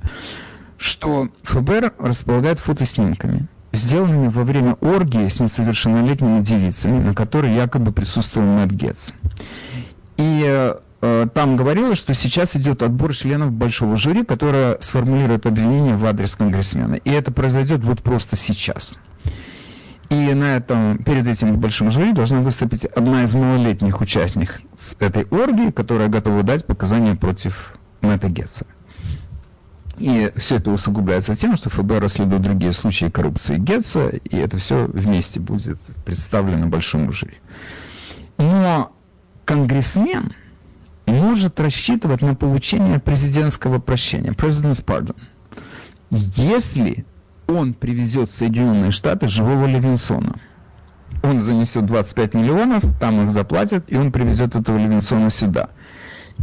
Что 0.78 1.28
ФБР 1.42 1.92
располагает 1.98 2.58
фотоснимками, 2.58 3.46
сделанными 3.74 4.28
во 4.28 4.44
время 4.44 4.74
оргии 4.80 5.28
с 5.28 5.40
несовершеннолетними 5.40 6.42
девицами, 6.42 7.02
на 7.02 7.14
которой 7.14 7.52
якобы 7.54 7.92
присутствовал 7.92 8.46
Мэтт 8.46 8.72
Гетц. 8.72 9.12
И 10.16 10.72
э, 11.00 11.26
там 11.34 11.56
говорилось, 11.56 11.98
что 11.98 12.14
сейчас 12.14 12.56
идет 12.56 12.82
отбор 12.82 13.14
членов 13.14 13.52
большого 13.52 13.96
жюри, 13.96 14.24
которое 14.24 14.76
сформулирует 14.80 15.46
обвинение 15.46 15.96
в 15.96 16.06
адрес 16.06 16.36
конгрессмена. 16.36 16.94
И 16.94 17.10
это 17.10 17.32
произойдет 17.32 17.84
вот 17.84 18.02
просто 18.02 18.36
сейчас. 18.36 18.96
И 20.10 20.34
на 20.34 20.56
этом, 20.56 20.98
перед 20.98 21.26
этим 21.26 21.58
большим 21.58 21.90
жюри 21.90 22.12
должна 22.12 22.40
выступить 22.40 22.84
одна 22.84 23.24
из 23.24 23.34
малолетних 23.34 24.00
участников 24.00 24.60
этой 25.00 25.24
оргии, 25.24 25.70
которая 25.70 26.08
готова 26.08 26.42
дать 26.42 26.66
показания 26.66 27.14
против 27.16 27.74
Мэтта 28.00 28.28
Гетца. 28.28 28.66
И 29.98 30.32
все 30.36 30.56
это 30.56 30.70
усугубляется 30.70 31.34
тем, 31.34 31.56
что 31.56 31.70
ФБР 31.70 32.00
расследует 32.00 32.42
другие 32.42 32.72
случаи 32.72 33.06
коррупции 33.06 33.56
Гетца, 33.58 34.08
и 34.08 34.36
это 34.36 34.58
все 34.58 34.86
вместе 34.86 35.38
будет 35.40 35.78
представлено 36.04 36.66
большому 36.66 37.12
жюри. 37.12 37.38
Но 38.38 38.92
конгрессмен 39.44 40.32
может 41.06 41.60
рассчитывать 41.60 42.22
на 42.22 42.34
получение 42.34 42.98
президентского 42.98 43.78
прощения, 43.78 44.30
President's 44.30 44.84
Pardon, 44.84 45.16
если 46.10 47.04
он 47.46 47.74
привезет 47.74 48.30
в 48.30 48.34
Соединенные 48.34 48.90
Штаты 48.90 49.28
живого 49.28 49.66
Левинсона. 49.66 50.40
Он 51.22 51.38
занесет 51.38 51.86
25 51.86 52.34
миллионов, 52.34 52.84
там 52.98 53.24
их 53.24 53.30
заплатят, 53.30 53.84
и 53.88 53.96
он 53.96 54.12
привезет 54.12 54.56
этого 54.56 54.76
Левинсона 54.76 55.30
сюда. 55.30 55.70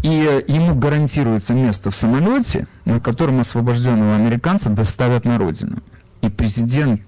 И 0.04 0.44
ему 0.48 0.74
гарантируется 0.76 1.54
место 1.54 1.92
в 1.92 1.96
самолете, 1.96 2.68
на 2.86 3.00
котором 3.00 3.40
освобожденного 3.40 4.16
американца 4.16 4.70
доставят 4.70 5.26
на 5.26 5.38
родину. 5.38 5.78
И 6.22 6.30
президент 6.30 7.02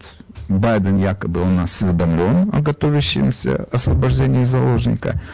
Байден 0.48 0.98
якобы 0.98 1.42
у 1.42 1.48
нас 1.48 1.74
осведомлен 1.74 2.50
о 2.54 2.62
готовящемся 2.62 3.68
освобождении 3.72 4.44
заложника– 4.44 5.22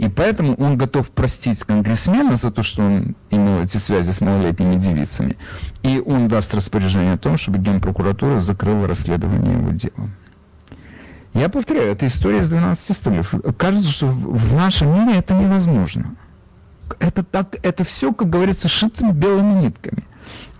и 0.00 0.08
поэтому 0.08 0.54
он 0.54 0.78
готов 0.78 1.10
простить 1.10 1.62
конгрессмена 1.62 2.34
за 2.34 2.50
то, 2.50 2.62
что 2.62 2.82
он 2.82 3.14
имел 3.28 3.62
эти 3.62 3.76
связи 3.76 4.10
с 4.12 4.22
малолетними 4.22 4.76
девицами. 4.76 5.36
И 5.82 6.00
он 6.00 6.26
даст 6.26 6.54
распоряжение 6.54 7.12
о 7.12 7.18
том, 7.18 7.36
чтобы 7.36 7.58
Генпрокуратура 7.58 8.40
закрыла 8.40 8.88
расследование 8.88 9.58
его 9.58 9.70
дела. 9.72 10.08
Я 11.34 11.50
повторяю, 11.50 11.92
это 11.92 12.06
история 12.06 12.42
с 12.42 12.48
12 12.48 12.96
стульев. 12.96 13.34
Кажется, 13.58 13.90
что 13.90 14.06
в 14.06 14.54
нашем 14.54 14.94
мире 14.94 15.18
это 15.18 15.34
невозможно. 15.34 16.16
Это, 16.98 17.22
так, 17.22 17.56
это 17.62 17.84
все, 17.84 18.12
как 18.12 18.28
говорится, 18.28 18.68
шито 18.68 19.12
белыми 19.12 19.62
нитками. 19.62 20.04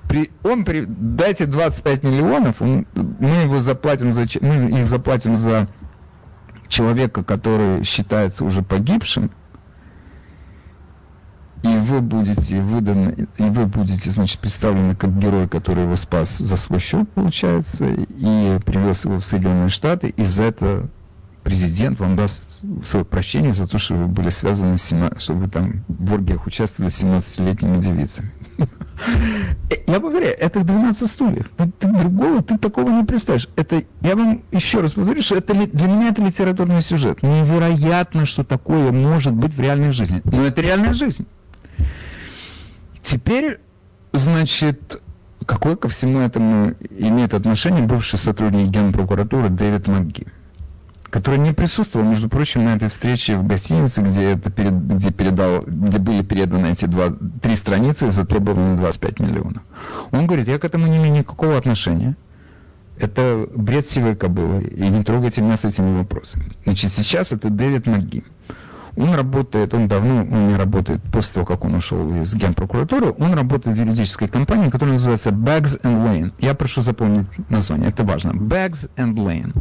При, 0.09 0.31
он 0.43 0.65
при, 0.65 0.85
дайте 0.87 1.47
25 1.47 2.03
миллионов, 2.03 2.61
он, 2.63 2.87
мы 2.95 3.43
его 3.45 3.61
заплатим 3.61 4.11
за, 4.11 4.27
мы 4.41 4.81
их 4.81 4.87
заплатим 4.87 5.37
за 5.37 5.69
человека, 6.69 7.23
который 7.23 7.85
считается 7.85 8.45
уже 8.45 8.63
погибшим, 8.63 9.31
и 11.63 11.69
вы 11.69 12.01
будете 12.01 12.61
выданы, 12.61 13.29
и 13.37 13.43
вы 13.43 13.67
будете, 13.67 14.11
значит, 14.11 14.41
представлены 14.41 14.97
как 14.97 15.17
герой, 15.19 15.47
который 15.47 15.85
его 15.85 15.97
спас 15.97 16.39
за 16.39 16.57
свой 16.57 16.81
счет, 16.81 17.11
получается, 17.13 17.87
и 17.87 18.59
привез 18.65 19.05
его 19.05 19.21
в 19.21 19.25
Соединенные 19.25 19.69
Штаты, 19.69 20.09
и 20.09 20.25
за 20.25 20.45
это 20.45 20.89
президент 21.51 21.99
вам 21.99 22.15
даст 22.15 22.63
свое 22.85 23.05
прощение 23.05 23.53
за 23.53 23.67
то, 23.67 23.77
что 23.77 23.95
вы 23.95 24.07
были 24.07 24.29
связаны 24.29 24.79
с 24.79 24.85
17, 24.85 25.21
что 25.21 25.35
вы 25.35 25.49
там 25.49 25.85
в 25.89 26.13
оргиях 26.15 26.47
участвовали 26.47 26.91
с 26.91 27.03
17-летними 27.03 27.79
девицами. 27.79 28.31
Я 29.89 29.99
повторяю, 29.99 30.37
это 30.39 30.63
12 30.63 31.11
стульев. 31.11 31.51
Ты, 31.57 31.73
ты 31.77 31.89
другого, 31.89 32.41
ты 32.45 32.57
такого 32.57 32.91
не 32.91 33.05
представишь. 33.05 33.49
Это, 33.57 33.83
я 34.03 34.15
вам 34.15 34.45
еще 34.53 34.81
раз 34.81 34.93
повторю, 34.93 35.23
что 35.23 35.35
это, 35.35 35.53
для 35.55 35.89
меня 35.89 36.11
это 36.11 36.23
литературный 36.23 36.83
сюжет. 36.83 37.21
Невероятно, 37.25 38.27
что 38.27 38.45
такое 38.45 38.93
может 38.93 39.33
быть 39.33 39.53
в 39.53 39.61
реальной 39.61 39.91
жизни. 39.91 40.23
Но 40.25 40.45
это 40.45 40.61
реальная 40.61 40.93
жизнь. 40.93 41.27
Теперь, 43.03 43.59
значит, 44.13 45.03
какое 45.47 45.75
ко 45.75 45.89
всему 45.89 46.21
этому 46.21 46.75
имеет 46.91 47.35
отношение 47.35 47.83
бывший 47.83 48.21
сотрудник 48.21 48.69
Генпрокуратуры 48.69 49.49
Дэвид 49.49 49.89
МакГи? 49.89 50.27
Который 51.11 51.39
не 51.39 51.53
присутствовал, 51.53 52.07
между 52.07 52.29
прочим, 52.29 52.65
на 52.65 52.77
этой 52.77 52.89
встрече 52.89 53.37
в 53.37 53.47
гостинице, 53.47 54.01
где, 54.03 54.33
это 54.33 54.51
перед, 54.51 54.73
где, 54.73 55.11
передал, 55.11 55.63
где 55.67 55.99
были 55.99 56.23
переданы 56.23 56.69
эти 56.69 56.87
два, 56.87 57.13
три 57.43 57.57
страницы 57.57 58.07
и 58.07 58.11
затребованы 58.11 58.77
25 58.77 59.21
миллионов. 59.21 59.63
Он 60.13 60.27
говорит, 60.27 60.49
я 60.49 60.59
к 60.59 60.65
этому 60.65 60.87
не 60.87 60.99
имею 60.99 61.13
никакого 61.13 61.59
отношения. 61.59 62.17
Это 62.97 63.49
бред 63.55 63.87
сивой 63.87 64.15
кобылы, 64.15 64.63
и 64.63 64.89
не 64.89 65.03
трогайте 65.03 65.41
меня 65.41 65.57
с 65.57 65.65
этими 65.65 65.99
вопросами. 65.99 66.53
Значит, 66.65 66.93
сейчас 66.93 67.33
это 67.33 67.49
Дэвид 67.49 67.87
МакГи. 67.87 68.25
Он 68.97 69.15
работает, 69.15 69.73
он 69.73 69.89
давно, 69.89 70.17
он 70.17 70.49
не 70.49 70.57
работает, 70.57 71.01
после 71.11 71.35
того, 71.35 71.47
как 71.47 71.65
он 71.65 71.75
ушел 71.77 72.13
из 72.21 72.35
генпрокуратуры, 72.35 73.15
он 73.19 73.33
работает 73.33 73.77
в 73.77 73.81
юридической 73.81 74.29
компании, 74.29 74.69
которая 74.69 74.95
называется 74.95 75.31
Bags 75.31 75.81
and 75.83 76.05
Lane. 76.05 76.33
Я 76.39 76.55
прошу 76.55 76.83
запомнить 76.83 77.27
название, 77.49 77.89
это 77.89 78.03
важно. 78.03 78.31
Bags 78.33 78.91
and 78.97 79.15
Lane 79.15 79.55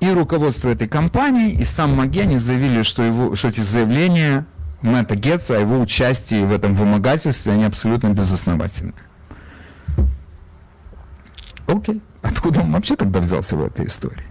и 0.00 0.10
руководство 0.10 0.70
этой 0.70 0.88
компании, 0.88 1.52
и 1.52 1.64
сам 1.64 1.94
Магени 1.94 2.38
заявили, 2.38 2.82
что, 2.82 3.02
его, 3.02 3.34
что 3.34 3.48
эти 3.48 3.60
заявления 3.60 4.46
Мэтта 4.82 5.14
Гетца 5.14 5.56
о 5.56 5.60
его 5.60 5.78
участии 5.78 6.42
в 6.44 6.52
этом 6.52 6.74
вымогательстве, 6.74 7.52
они 7.52 7.64
абсолютно 7.64 8.08
безосновательны. 8.08 8.94
Окей, 11.66 12.02
откуда 12.22 12.60
он 12.60 12.72
вообще 12.72 12.96
тогда 12.96 13.20
взялся 13.20 13.56
в 13.56 13.62
этой 13.62 13.86
истории? 13.86 14.26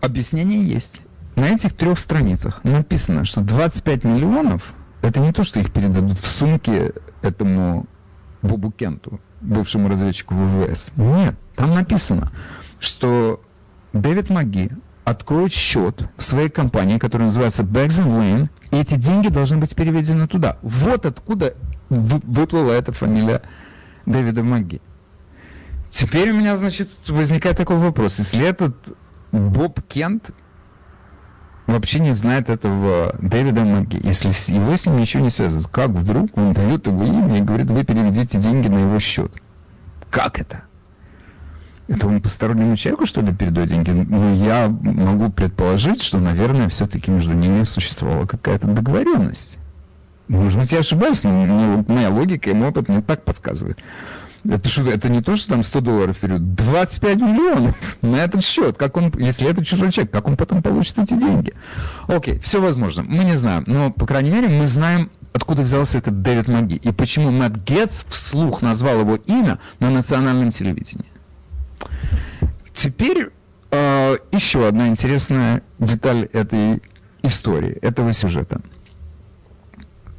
Объяснение 0.00 0.62
есть. 0.62 1.00
На 1.36 1.46
этих 1.46 1.74
трех 1.74 1.98
страницах 1.98 2.62
написано, 2.62 3.24
что 3.24 3.40
25 3.40 4.04
миллионов, 4.04 4.74
это 5.02 5.20
не 5.20 5.32
то, 5.32 5.44
что 5.44 5.60
их 5.60 5.72
передадут 5.72 6.18
в 6.18 6.26
сумке 6.26 6.92
этому 7.22 7.86
Бобу 8.42 8.70
Кенту, 8.70 9.20
бывшему 9.40 9.88
разведчику 9.88 10.34
ВВС. 10.34 10.92
Нет, 10.96 11.34
там 11.56 11.72
написано, 11.72 12.30
что 12.78 13.40
Дэвид 13.92 14.30
Маги 14.30 14.70
откроет 15.04 15.52
счет 15.52 16.08
в 16.16 16.22
своей 16.22 16.48
компании, 16.48 16.98
которая 16.98 17.28
называется 17.28 17.62
Bags 17.62 18.02
and 18.02 18.18
Lane, 18.18 18.48
и 18.70 18.76
эти 18.80 18.96
деньги 18.96 19.28
должны 19.28 19.58
быть 19.58 19.74
переведены 19.74 20.26
туда. 20.26 20.58
Вот 20.62 21.06
откуда 21.06 21.54
выплыла 21.90 22.72
эта 22.72 22.92
фамилия 22.92 23.42
Дэвида 24.06 24.42
Маги. 24.42 24.80
Теперь 25.90 26.30
у 26.30 26.34
меня, 26.34 26.56
значит, 26.56 26.88
возникает 27.08 27.56
такой 27.56 27.76
вопрос. 27.76 28.18
Если 28.18 28.44
этот 28.44 28.74
Боб 29.30 29.80
Кент 29.88 30.30
вообще 31.66 32.00
не 32.00 32.12
знает 32.12 32.48
этого 32.48 33.14
Дэвида 33.20 33.64
Маги, 33.64 34.00
если 34.02 34.28
его 34.52 34.76
с 34.76 34.86
ним 34.86 34.98
ничего 34.98 35.22
не 35.22 35.30
связывает, 35.30 35.68
как 35.68 35.90
вдруг 35.90 36.36
он 36.36 36.52
дает 36.52 36.86
его 36.86 37.04
имя 37.04 37.38
и 37.38 37.42
говорит, 37.42 37.70
вы 37.70 37.84
переведите 37.84 38.38
деньги 38.38 38.68
на 38.68 38.78
его 38.78 38.98
счет? 38.98 39.30
Как 40.10 40.40
это? 40.40 40.64
Это 41.86 42.06
он 42.06 42.22
постороннему 42.22 42.76
человеку, 42.76 43.04
что 43.04 43.20
ли, 43.20 43.34
передает 43.34 43.68
деньги? 43.68 43.90
Ну, 43.90 44.34
я 44.42 44.68
могу 44.68 45.30
предположить, 45.30 46.02
что, 46.02 46.18
наверное, 46.18 46.68
все-таки 46.68 47.10
между 47.10 47.34
ними 47.34 47.64
существовала 47.64 48.26
какая-то 48.26 48.68
договоренность. 48.68 49.58
Может 50.28 50.58
быть, 50.58 50.72
я 50.72 50.78
ошибаюсь, 50.78 51.22
но 51.22 51.84
моя 51.86 52.08
логика 52.08 52.48
и 52.48 52.54
мой 52.54 52.68
опыт 52.68 52.88
мне 52.88 53.02
так 53.02 53.24
подсказывает. 53.24 53.78
Это, 54.48 54.68
что, 54.68 54.86
это 54.90 55.08
не 55.08 55.22
то, 55.22 55.36
что 55.36 55.50
там 55.50 55.62
100 55.62 55.80
долларов 55.80 56.16
вперед, 56.16 56.54
25 56.54 57.16
миллионов 57.16 57.96
на 58.02 58.16
этот 58.16 58.44
счет. 58.44 58.76
Как 58.76 58.96
он, 58.96 59.12
если 59.18 59.48
это 59.48 59.64
чужой 59.64 59.90
человек, 59.90 60.12
как 60.12 60.28
он 60.28 60.36
потом 60.36 60.62
получит 60.62 60.98
эти 60.98 61.14
деньги? 61.14 61.54
Окей, 62.08 62.38
все 62.38 62.60
возможно. 62.60 63.02
Мы 63.02 63.24
не 63.24 63.36
знаем. 63.36 63.64
Но, 63.66 63.90
по 63.90 64.06
крайней 64.06 64.30
мере, 64.30 64.48
мы 64.48 64.66
знаем, 64.66 65.10
откуда 65.32 65.62
взялся 65.62 65.98
этот 65.98 66.20
Дэвид 66.22 66.48
Маги. 66.48 66.74
И 66.74 66.92
почему 66.92 67.30
Мэтт 67.30 67.56
Гетц 67.66 68.04
вслух 68.04 68.60
назвал 68.60 69.00
его 69.00 69.16
имя 69.16 69.58
на 69.80 69.90
национальном 69.90 70.50
телевидении. 70.50 71.13
Теперь 72.74 73.30
э, 73.70 74.16
еще 74.32 74.66
одна 74.66 74.88
интересная 74.88 75.62
деталь 75.78 76.28
этой 76.32 76.82
истории, 77.22 77.78
этого 77.80 78.12
сюжета. 78.12 78.60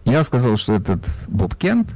Я 0.06 0.24
сказал, 0.24 0.56
что 0.56 0.74
этот 0.74 1.06
Боб 1.28 1.54
Кент, 1.56 1.90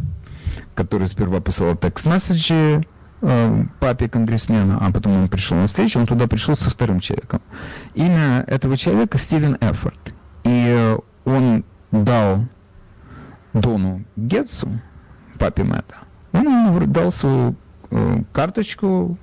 который 0.76 1.08
сперва 1.08 1.39
посылал 1.39 1.78
текст-месседжи 1.78 2.86
э, 3.22 3.63
папе 3.80 4.10
конгрессмена, 4.10 4.80
а 4.82 4.91
потом 4.91 5.15
он 5.15 5.30
пришел 5.30 5.56
на 5.56 5.67
встречу, 5.67 5.98
он 5.98 6.08
туда 6.08 6.28
пришел 6.28 6.58
со 6.58 6.69
вторым 6.69 7.00
человеком. 7.00 7.41
Имя 7.95 8.43
этого 8.45 8.76
человека 8.76 9.17
Стивен 9.17 9.58
Эффорд. 9.62 10.13
И 10.43 10.95
он 11.24 11.63
дал 11.91 12.43
Дону 13.54 14.04
Гетсу, 14.17 14.69
папе 15.39 15.63
Мэтта, 15.63 15.95
он 16.34 16.43
ему 16.43 16.86
дал 16.86 17.12
свою 17.12 17.56
э, 17.91 18.24
карточку 18.34 19.17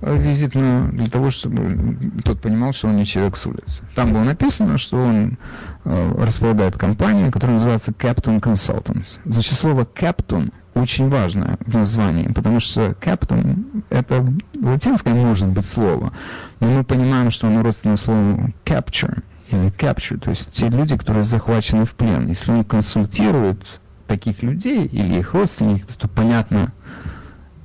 визитную 0.00 0.92
для 0.92 1.08
того, 1.08 1.30
чтобы 1.30 1.96
тот 2.24 2.40
понимал, 2.40 2.72
что 2.72 2.88
он 2.88 2.96
не 2.96 3.04
человек 3.04 3.36
с 3.36 3.46
улицы. 3.46 3.84
Там 3.94 4.12
было 4.12 4.22
написано, 4.22 4.78
что 4.78 4.98
он 4.98 5.38
э, 5.84 6.14
располагает 6.18 6.76
компанией, 6.76 7.30
которая 7.30 7.54
называется 7.54 7.92
Captain 7.92 8.40
Consultants. 8.40 9.20
Значит, 9.24 9.54
слово 9.54 9.82
Captain 9.82 10.52
очень 10.74 11.08
важное 11.08 11.56
в 11.60 11.72
названии, 11.72 12.28
потому 12.28 12.60
что 12.60 12.90
Captain 13.00 13.84
это 13.88 14.26
латинское 14.60 15.14
может 15.14 15.48
быть 15.48 15.64
слово, 15.64 16.12
но 16.60 16.70
мы 16.70 16.84
понимаем, 16.84 17.30
что 17.30 17.46
оно 17.46 17.62
родственно 17.62 17.96
слову 17.96 18.52
capture 18.64 19.22
или 19.50 19.72
capture, 19.72 20.18
то 20.18 20.30
есть 20.30 20.52
те 20.52 20.68
люди, 20.68 20.96
которые 20.96 21.24
захвачены 21.24 21.86
в 21.86 21.94
плен. 21.94 22.26
Если 22.26 22.50
он 22.50 22.64
консультирует 22.64 23.80
таких 24.06 24.42
людей 24.42 24.84
или 24.86 25.18
их 25.18 25.32
родственников, 25.32 25.96
то 25.96 26.08
понятно, 26.08 26.72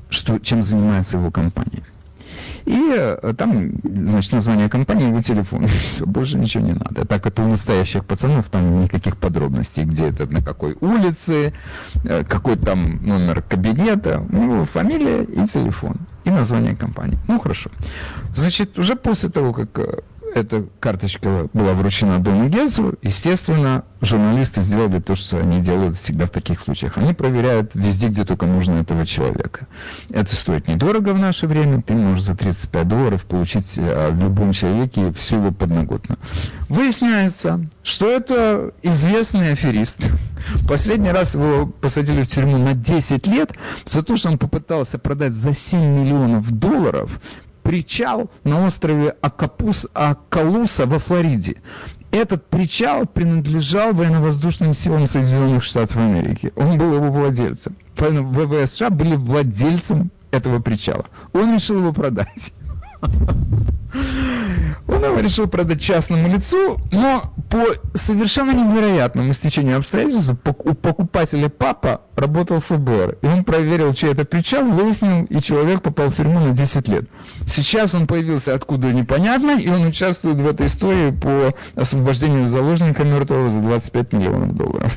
что, 0.09 0.39
чем 0.39 0.61
занимается 0.61 1.17
его 1.17 1.31
компания. 1.31 1.83
И 2.65 2.93
э, 2.95 3.33
там, 3.37 3.71
значит, 3.83 4.31
название 4.31 4.69
компании, 4.69 5.07
его 5.07 5.21
телефон. 5.21 5.67
Все, 5.67 6.05
больше 6.05 6.37
ничего 6.37 6.63
не 6.63 6.73
надо. 6.73 7.05
Так 7.05 7.25
это 7.25 7.43
у 7.43 7.47
настоящих 7.47 8.05
пацанов, 8.05 8.49
там 8.49 8.83
никаких 8.83 9.17
подробностей, 9.17 9.83
где 9.83 10.07
это, 10.07 10.25
на 10.27 10.41
какой 10.41 10.77
улице, 10.81 11.53
э, 12.03 12.23
какой 12.23 12.55
там 12.55 13.03
номер 13.05 13.41
кабинета, 13.41 14.23
у 14.29 14.35
него 14.35 14.65
фамилия 14.65 15.23
и 15.23 15.45
телефон. 15.47 15.97
И 16.23 16.29
название 16.29 16.75
компании. 16.75 17.17
Ну, 17.27 17.39
хорошо. 17.39 17.71
Значит, 18.35 18.77
уже 18.77 18.95
после 18.95 19.29
того, 19.29 19.53
как 19.53 19.79
э, 19.79 20.01
эта 20.33 20.65
карточка 20.79 21.49
была 21.53 21.73
вручена 21.73 22.19
Дону 22.19 22.47
Гезу, 22.47 22.95
естественно, 23.01 23.83
журналисты 24.01 24.61
сделали 24.61 24.99
то, 24.99 25.15
что 25.15 25.37
они 25.39 25.59
делают 25.59 25.97
всегда 25.97 26.25
в 26.25 26.31
таких 26.31 26.59
случаях. 26.59 26.97
Они 26.97 27.13
проверяют 27.13 27.71
везде, 27.75 28.07
где 28.07 28.23
только 28.25 28.45
нужно 28.45 28.75
этого 28.75 29.05
человека. 29.05 29.67
Это 30.09 30.35
стоит 30.35 30.67
недорого 30.67 31.09
в 31.09 31.19
наше 31.19 31.47
время. 31.47 31.81
Ты 31.81 31.93
можешь 31.93 32.23
за 32.23 32.35
35 32.35 32.87
долларов 32.87 33.25
получить 33.25 33.77
э, 33.77 34.11
любом 34.21 34.51
человеке 34.51 35.11
всю 35.13 35.37
его 35.37 35.51
подноготную. 35.51 36.17
Выясняется, 36.69 37.67
что 37.83 38.09
это 38.09 38.71
известный 38.81 39.51
аферист. 39.51 40.09
Последний 40.67 41.11
раз 41.11 41.35
его 41.35 41.67
посадили 41.67 42.23
в 42.23 42.27
тюрьму 42.27 42.57
на 42.57 42.73
10 42.73 43.27
лет 43.27 43.51
за 43.85 44.03
то, 44.03 44.15
что 44.15 44.29
он 44.29 44.37
попытался 44.37 44.97
продать 44.97 45.33
за 45.33 45.53
7 45.53 45.79
миллионов 45.79 46.49
долларов 46.51 47.19
причал 47.63 48.29
на 48.43 48.65
острове 48.65 49.15
Акапус, 49.21 49.87
Акалуса 49.93 50.85
во 50.85 50.99
Флориде. 50.99 51.61
Этот 52.11 52.49
причал 52.49 53.05
принадлежал 53.05 53.93
военно-воздушным 53.93 54.73
силам 54.73 55.07
Соединенных 55.07 55.63
Штатов 55.63 55.97
Америки. 55.97 56.51
Он 56.57 56.77
был 56.77 56.93
его 56.93 57.09
владельцем. 57.09 57.77
ВВС 57.95 58.71
США 58.71 58.89
были 58.89 59.15
владельцем 59.15 60.11
этого 60.31 60.59
причала. 60.59 61.05
Он 61.33 61.53
решил 61.53 61.77
его 61.77 61.93
продать. 61.93 62.53
Он 64.87 65.03
его 65.03 65.19
решил 65.19 65.47
продать 65.47 65.81
частному 65.81 66.27
лицу, 66.27 66.79
но 66.91 67.33
по 67.49 67.63
совершенно 67.93 68.51
невероятному 68.51 69.33
стечению 69.33 69.77
обстоятельств 69.77 70.31
у 70.31 70.73
покупателя 70.73 71.49
папа 71.49 72.01
работал 72.15 72.59
в 72.59 72.65
ФБР. 72.65 73.17
И 73.21 73.27
он 73.27 73.43
проверил, 73.43 73.93
чей 73.93 74.11
это 74.11 74.25
причал, 74.25 74.65
выяснил, 74.65 75.25
и 75.25 75.41
человек 75.41 75.81
попал 75.81 76.09
в 76.09 76.15
тюрьму 76.15 76.39
на 76.39 76.51
10 76.51 76.87
лет. 76.87 77.05
Сейчас 77.45 77.95
он 77.95 78.07
появился 78.07 78.53
откуда 78.53 78.93
непонятно, 78.93 79.59
и 79.59 79.67
он 79.69 79.83
участвует 79.83 80.37
в 80.37 80.47
этой 80.47 80.67
истории 80.67 81.11
по 81.11 81.53
освобождению 81.75 82.47
заложника 82.47 83.03
мертвого 83.03 83.49
за 83.49 83.59
25 83.59 84.13
миллионов 84.13 84.55
долларов. 84.55 84.95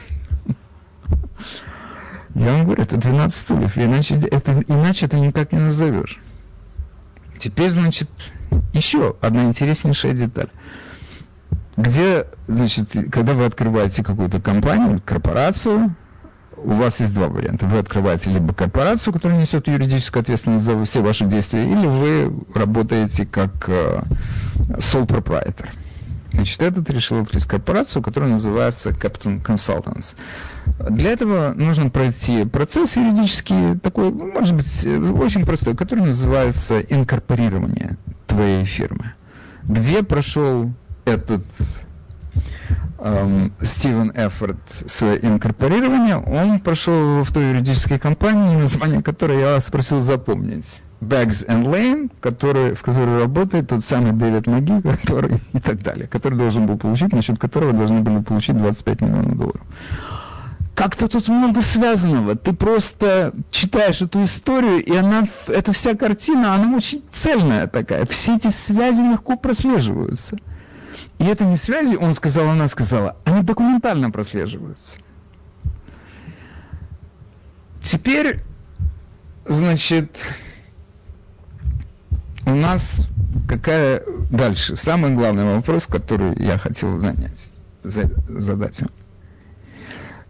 Я 2.35 2.53
вам 2.53 2.65
говорю, 2.65 2.83
это 2.83 2.97
12 2.97 3.39
стульев, 3.39 3.79
иначе 3.79 4.17
это, 4.17 4.63
иначе 4.67 5.07
это 5.07 5.19
никак 5.19 5.53
не 5.53 5.61
назовешь. 5.61 6.21
Теперь, 7.39 7.71
значит, 7.71 8.09
еще 8.73 9.17
одна 9.21 9.45
интереснейшая 9.45 10.15
деталь. 10.15 10.49
Где, 11.77 12.27
значит, 12.47 12.91
когда 13.11 13.35
вы 13.35 13.45
открываете 13.45 14.05
какую-то 14.05 14.41
компанию, 14.41 15.01
корпорацию, 15.05 15.95
у 16.65 16.73
вас 16.73 17.01
есть 17.01 17.15
два 17.15 17.29
варианта. 17.29 17.67
Вы 17.67 17.79
открываете 17.79 18.31
либо 18.31 18.55
корпорацию, 18.55 19.13
которая 19.13 19.41
несет 19.41 19.69
юридическую 19.69 20.23
ответственность 20.23 20.65
за 20.65 20.83
все 20.85 21.03
ваши 21.03 21.27
действия, 21.27 21.65
или 21.65 21.87
вы 21.87 22.33
работаете 22.55 23.27
как 23.27 23.69
э, 23.69 24.03
sole 24.79 25.07
proprietor. 25.07 25.69
Значит, 26.33 26.63
этот 26.63 26.91
решил 26.91 27.21
открыть 27.21 27.45
корпорацию, 27.45 28.03
которая 28.03 28.31
называется 28.31 28.91
Captain 28.91 29.41
Consultants. 29.41 30.17
Для 30.91 31.13
этого 31.13 31.53
нужно 31.55 31.91
пройти 31.91 32.45
процесс 32.45 32.97
юридический, 32.97 33.79
такой, 33.79 34.11
может 34.11 34.57
быть, 34.57 34.85
очень 34.85 35.47
простой, 35.47 35.77
который 35.77 36.05
называется 36.05 36.81
инкорпорирование 36.81 37.97
твоей 38.27 38.65
фирмы. 38.65 39.13
Где 39.63 40.03
прошел 40.03 40.73
этот 41.05 41.45
эм, 43.05 43.53
Стивен 43.61 44.11
Эффорд 44.15 44.59
свое 44.67 45.25
инкорпорирование, 45.25 46.17
он 46.17 46.59
прошел 46.59 47.23
в 47.23 47.33
той 47.33 47.51
юридической 47.51 47.99
компании, 47.99 48.57
название 48.61 49.03
которой 49.03 49.41
я 49.41 49.53
вас 49.55 49.71
просил 49.71 50.01
запомнить. 50.01 50.83
Bags 51.01 51.47
and 51.47 51.67
Lane, 51.67 52.11
который, 52.21 52.75
в 52.75 52.83
которой 52.83 53.21
работает 53.21 53.69
тот 53.69 53.85
самый 53.85 54.13
Дэвид 54.13 54.47
Маги, 54.47 54.81
который 55.03 55.41
и 55.53 55.61
так 55.61 55.83
далее, 55.83 56.09
который 56.09 56.39
должен 56.39 56.67
был 56.67 56.79
получить, 56.79 57.13
насчет 57.13 57.39
которого 57.39 57.73
должны 57.73 58.01
были 58.01 58.23
получить 58.23 58.57
25 58.57 59.01
миллионов 59.03 59.37
долларов. 59.37 59.63
Как-то 60.75 61.07
тут 61.07 61.29
много 61.29 61.63
связанного. 61.63 62.35
Ты 62.35 62.53
просто 62.53 63.33
читаешь 63.51 64.03
эту 64.03 64.25
историю, 64.25 64.83
и 64.83 64.97
она, 64.97 65.23
эта 65.47 65.73
вся 65.73 65.95
картина, 65.95 66.55
она 66.55 66.77
очень 66.77 67.05
цельная 67.11 67.69
такая. 67.69 68.07
Все 68.07 68.37
эти 68.37 68.49
связи 68.49 69.03
легко 69.03 69.37
прослеживаются. 69.37 70.37
И 71.19 71.25
это 71.25 71.45
не 71.45 71.57
связи, 71.57 71.95
он 71.95 72.13
сказал, 72.15 72.49
она 72.49 72.69
сказала, 72.69 73.17
они 73.25 73.43
документально 73.43 74.11
прослеживаются. 74.11 74.99
Теперь, 77.81 78.43
значит, 79.45 80.27
у 82.47 82.55
нас 82.55 83.09
какая 83.49 84.03
дальше? 84.31 84.77
Самый 84.77 85.13
главный 85.13 85.45
вопрос, 85.45 85.87
который 85.87 86.35
я 86.43 86.59
хотел 86.59 86.97
занять, 86.99 87.53
задать 87.83 88.81
вам. 88.81 88.91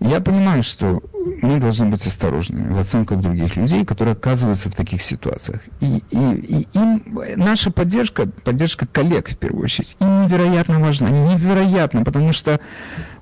Я 0.01 0.21
понимаю, 0.21 0.63
что 0.63 1.03
мы 1.43 1.59
должны 1.59 1.87
быть 1.87 2.07
осторожными 2.07 2.73
в 2.73 2.79
оценках 2.79 3.21
других 3.21 3.57
людей, 3.57 3.85
которые 3.85 4.13
оказываются 4.13 4.71
в 4.71 4.75
таких 4.75 5.03
ситуациях. 5.03 5.61
И, 5.81 6.03
и, 6.11 6.19
и 6.19 6.69
им 6.75 7.03
наша 7.37 7.71
поддержка, 7.71 8.27
поддержка 8.27 8.87
коллег 8.87 9.31
в 9.31 9.37
первую 9.37 9.65
очередь, 9.65 9.97
им 10.01 10.25
невероятно 10.25 10.81
важна, 10.81 11.09
невероятно, 11.09 12.05
потому 12.05 12.33
что 12.33 12.61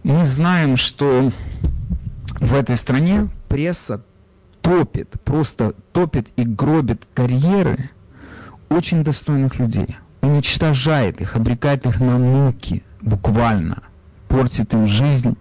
мы 0.03 0.25
знаем, 0.25 0.77
что 0.77 1.33
в 2.41 2.55
этой 2.55 2.77
стране 2.77 3.29
пресса 3.49 4.03
топит, 4.61 5.21
просто 5.25 5.75
топит 5.93 6.29
и 6.37 6.45
гробит 6.45 7.07
карьеры 7.15 7.91
очень 8.69 9.05
достойных 9.05 9.59
людей, 9.59 9.97
уничтожает 10.23 11.21
их, 11.21 11.37
обрекает 11.37 11.87
их 11.87 12.01
на 12.01 12.19
муки, 12.19 12.83
буквально, 13.01 13.83
портит 14.29 14.73
им 14.75 14.87
жизнь 14.87 15.37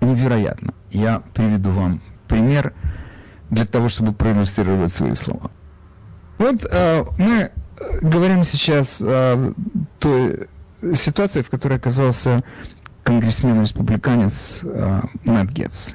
невероятно. 0.00 0.74
Я 0.90 1.22
приведу 1.34 1.70
вам 1.70 2.02
пример 2.28 2.74
для 3.50 3.66
того, 3.66 3.88
чтобы 3.88 4.12
проиллюстрировать 4.12 4.92
свои 4.92 5.14
слова. 5.14 5.50
Вот 6.38 6.64
э, 6.64 7.04
мы 7.18 7.50
говорим 8.02 8.42
сейчас 8.44 9.00
о 9.00 9.52
той 9.98 10.48
ситуации, 10.94 11.42
в 11.42 11.50
которой 11.50 11.76
оказался 11.76 12.42
конгрессмен-республиканец 13.02 14.60
э, 14.62 15.00
Мэтт 15.24 15.52
Гетц. 15.52 15.94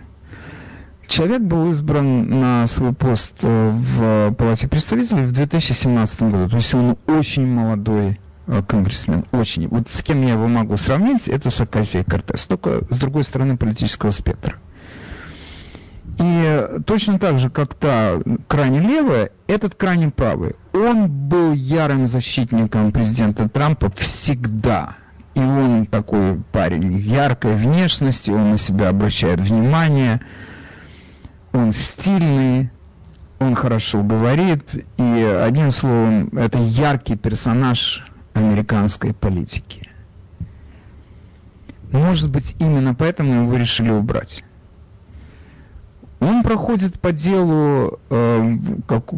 Человек 1.08 1.42
был 1.42 1.70
избран 1.70 2.30
на 2.30 2.68
свой 2.68 2.94
пост 2.94 3.40
э, 3.44 3.72
в 3.72 4.34
Палате 4.36 4.68
представителей 4.68 5.26
в 5.26 5.32
2017 5.32 6.22
году. 6.24 6.50
То 6.50 6.56
есть 6.56 6.74
он 6.74 6.98
очень 7.06 7.46
молодой 7.46 8.20
э, 8.48 8.64
конгрессмен, 8.64 9.26
очень. 9.32 9.68
Вот 9.68 9.88
с 9.88 10.02
кем 10.02 10.22
я 10.22 10.34
его 10.34 10.48
могу 10.48 10.78
сравнить, 10.78 11.28
это 11.28 11.50
с 11.50 11.62
Акасией 11.62 12.04
Кортес, 12.04 12.46
только 12.46 12.82
с 12.90 12.98
другой 12.98 13.24
стороны 13.24 13.56
политического 13.56 14.12
спектра. 14.12 14.56
И 16.18 16.80
точно 16.86 17.20
так 17.20 17.40
же, 17.40 17.50
как 17.50 17.74
та 17.74 18.20
крайне 18.48 18.80
левая, 18.80 19.32
этот 19.48 19.76
крайне 19.76 20.10
правый. 20.10 20.56
Он 20.74 21.10
был 21.10 21.54
ярым 21.54 22.08
защитником 22.08 22.92
президента 22.92 23.50
Трампа 23.50 23.92
всегда. 23.96 24.96
И 25.34 25.40
он 25.40 25.86
такой 25.86 26.42
парень 26.54 26.98
яркой 26.98 27.56
внешности, 27.56 28.32
он 28.32 28.52
на 28.52 28.58
себя 28.58 28.90
обращает 28.90 29.40
внимание– 29.40 30.22
он 31.56 31.72
стильный, 31.72 32.70
он 33.40 33.56
хорошо 33.56 34.04
говорит, 34.04 34.86
и 34.98 35.40
одним 35.42 35.72
словом, 35.72 36.28
это 36.38 36.58
яркий 36.60 37.16
персонаж 37.16 38.06
американской 38.34 39.14
политики. 39.14 39.90
Может 41.92 42.30
быть, 42.30 42.56
именно 42.60 42.94
поэтому 42.94 43.44
его 43.44 43.56
решили 43.56 43.90
убрать. 43.90 44.44
Он 46.26 46.42
проходит 46.42 47.00
по 47.00 47.12
делу, 47.12 48.00
э, 48.10 48.58
как, 48.88 49.14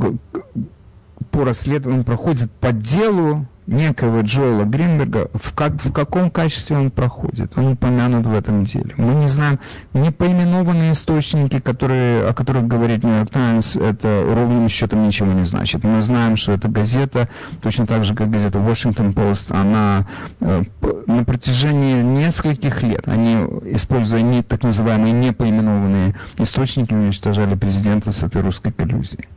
по 1.32 1.46
расследованию, 1.46 2.00
он 2.02 2.06
проходит 2.06 2.52
по 2.52 2.74
делу 2.74 3.46
некого 3.68 4.22
Джоэла 4.22 4.64
Гринберга, 4.64 5.30
в, 5.34 5.54
как, 5.54 5.74
в 5.84 5.92
каком 5.92 6.32
качестве 6.32 6.78
он 6.78 6.90
проходит, 6.90 7.58
он 7.58 7.74
упомянут 7.74 8.26
в 8.26 8.34
этом 8.34 8.64
деле. 8.64 8.94
Мы 8.98 9.14
не 9.16 9.28
знаем, 9.28 9.60
не 9.94 10.12
поименованные 10.12 10.94
источники, 10.94 11.60
которые, 11.60 12.28
о 12.28 12.34
которых 12.34 12.66
говорит 12.66 13.04
Нью-Йорк 13.04 13.30
Таймс, 13.30 13.76
это 13.76 14.26
ровным 14.26 14.70
счетом 14.70 15.06
ничего 15.06 15.32
не 15.34 15.44
значит. 15.44 15.84
Мы 15.84 16.02
знаем, 16.02 16.38
что 16.38 16.54
эта 16.54 16.70
газета, 16.70 17.30
точно 17.62 17.86
так 17.86 18.06
же, 18.06 18.16
как 18.16 18.32
газета 18.32 18.60
Washington 18.60 19.14
Post, 19.14 19.54
она 19.54 20.08
э, 20.40 20.64
на 21.06 21.26
протяжении 21.26 22.02
нескольких 22.02 22.84
лет, 22.84 23.08
они, 23.08 23.36
используя 23.74 24.22
не, 24.22 24.44
так 24.44 24.64
называемые 24.64 25.12
непоименованные 25.12 26.16
источники, 26.38 26.94
уничтожали 26.94 27.56
президента 27.56 28.12
с 28.14 28.24
этой 28.24 28.42
русской 28.42 28.72
коллюзией. 28.72 29.28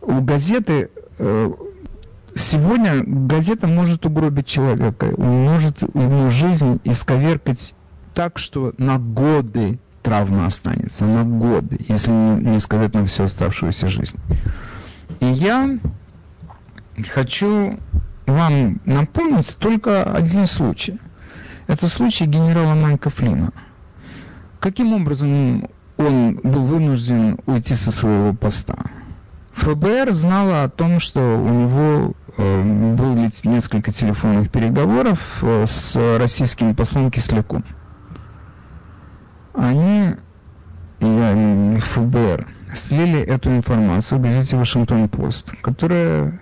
У 0.00 0.20
газеты 0.20 0.90
э, 1.18 1.52
сегодня 2.36 3.02
газета 3.04 3.66
может 3.66 4.06
угробить 4.06 4.46
человека, 4.46 5.12
может 5.18 5.82
ему 5.82 6.30
жизнь 6.30 6.80
исковеркать 6.84 7.74
так, 8.14 8.38
что 8.38 8.72
на 8.78 8.98
годы 8.98 9.78
травма 10.02 10.46
останется, 10.46 11.06
на 11.06 11.24
годы, 11.24 11.78
если 11.88 12.10
не 12.10 12.60
сказать 12.60 12.94
на 12.94 13.04
всю 13.06 13.24
оставшуюся 13.24 13.88
жизнь. 13.88 14.18
И 15.20 15.26
я 15.26 15.78
хочу 17.08 17.78
вам 18.26 18.80
напомнить 18.84 19.56
только 19.58 20.04
один 20.04 20.46
случай. 20.46 21.00
Это 21.66 21.88
случай 21.88 22.26
генерала 22.26 22.74
Майка 22.74 23.10
Флина. 23.10 23.52
Каким 24.60 24.92
образом 24.92 25.68
он 25.96 26.40
был 26.42 26.64
вынужден 26.64 27.38
уйти 27.46 27.74
со 27.74 27.90
своего 27.90 28.34
поста? 28.34 28.76
ФБР 29.56 30.12
знала 30.12 30.64
о 30.64 30.68
том, 30.68 31.00
что 31.00 31.20
у 31.38 31.48
него 31.48 32.14
было 32.36 33.14
несколько 33.44 33.90
телефонных 33.90 34.50
переговоров 34.50 35.38
э, 35.42 35.64
с 35.66 35.96
российским 36.18 36.74
послом 36.74 37.10
Кисляком. 37.10 37.64
Они, 39.54 40.10
я, 41.00 41.78
ФБР, 41.78 42.46
слили 42.74 43.20
эту 43.20 43.50
информацию 43.50 44.18
в 44.18 44.22
газете 44.22 44.56
«Вашингтон-Пост», 44.56 45.54
которая 45.62 46.40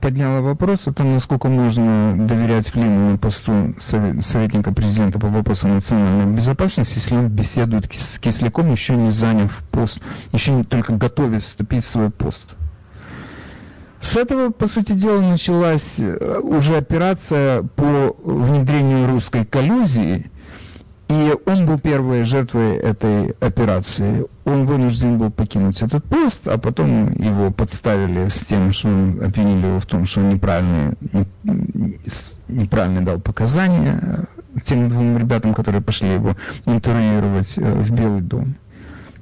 подняла 0.00 0.40
вопрос 0.40 0.88
о 0.88 0.92
том, 0.92 1.12
насколько 1.12 1.48
можно 1.48 2.14
доверять 2.16 2.68
Флину 2.68 3.10
на 3.10 3.18
посту 3.18 3.74
советника 3.78 4.72
президента 4.72 5.18
по 5.18 5.28
вопросам 5.28 5.74
национальной 5.74 6.26
безопасности, 6.26 6.96
если 6.96 7.16
он 7.16 7.28
беседует 7.28 7.92
с 7.92 8.18
Кисляком, 8.18 8.70
еще 8.70 8.96
не 8.96 9.10
заняв 9.12 9.62
пост, 9.70 10.02
еще 10.32 10.52
не 10.52 10.64
только 10.64 10.94
готовит 10.94 11.42
вступить 11.42 11.84
в 11.84 11.88
свой 11.88 12.10
пост. 12.10 12.56
С 14.04 14.16
этого, 14.16 14.50
по 14.50 14.68
сути 14.68 14.92
дела, 14.92 15.22
началась 15.22 15.98
э, 15.98 16.38
уже 16.42 16.76
операция 16.76 17.62
по 17.62 18.14
внедрению 18.22 19.08
русской 19.08 19.46
коллюзии, 19.46 20.30
и 21.08 21.34
он 21.46 21.64
был 21.64 21.78
первой 21.78 22.24
жертвой 22.24 22.76
этой 22.76 23.30
операции. 23.40 24.26
Он 24.44 24.66
вынужден 24.66 25.16
был 25.16 25.30
покинуть 25.30 25.80
этот 25.80 26.04
пост, 26.04 26.46
а 26.48 26.58
потом 26.58 27.12
его 27.12 27.50
подставили 27.50 28.28
с 28.28 28.44
тем, 28.44 28.72
что 28.72 28.88
он 28.88 29.22
обвинили 29.24 29.68
его 29.68 29.80
в 29.80 29.86
том, 29.86 30.04
что 30.04 30.20
он 30.20 30.28
неправильно, 30.28 30.94
неправильно 32.46 33.00
дал 33.00 33.18
показания 33.20 34.28
тем 34.62 34.88
двум 34.88 35.16
ребятам, 35.16 35.54
которые 35.54 35.80
пошли 35.80 36.12
его 36.12 36.36
интервьюировать 36.66 37.56
э, 37.56 37.62
в 37.62 37.90
Белый 37.90 38.20
дом. 38.20 38.54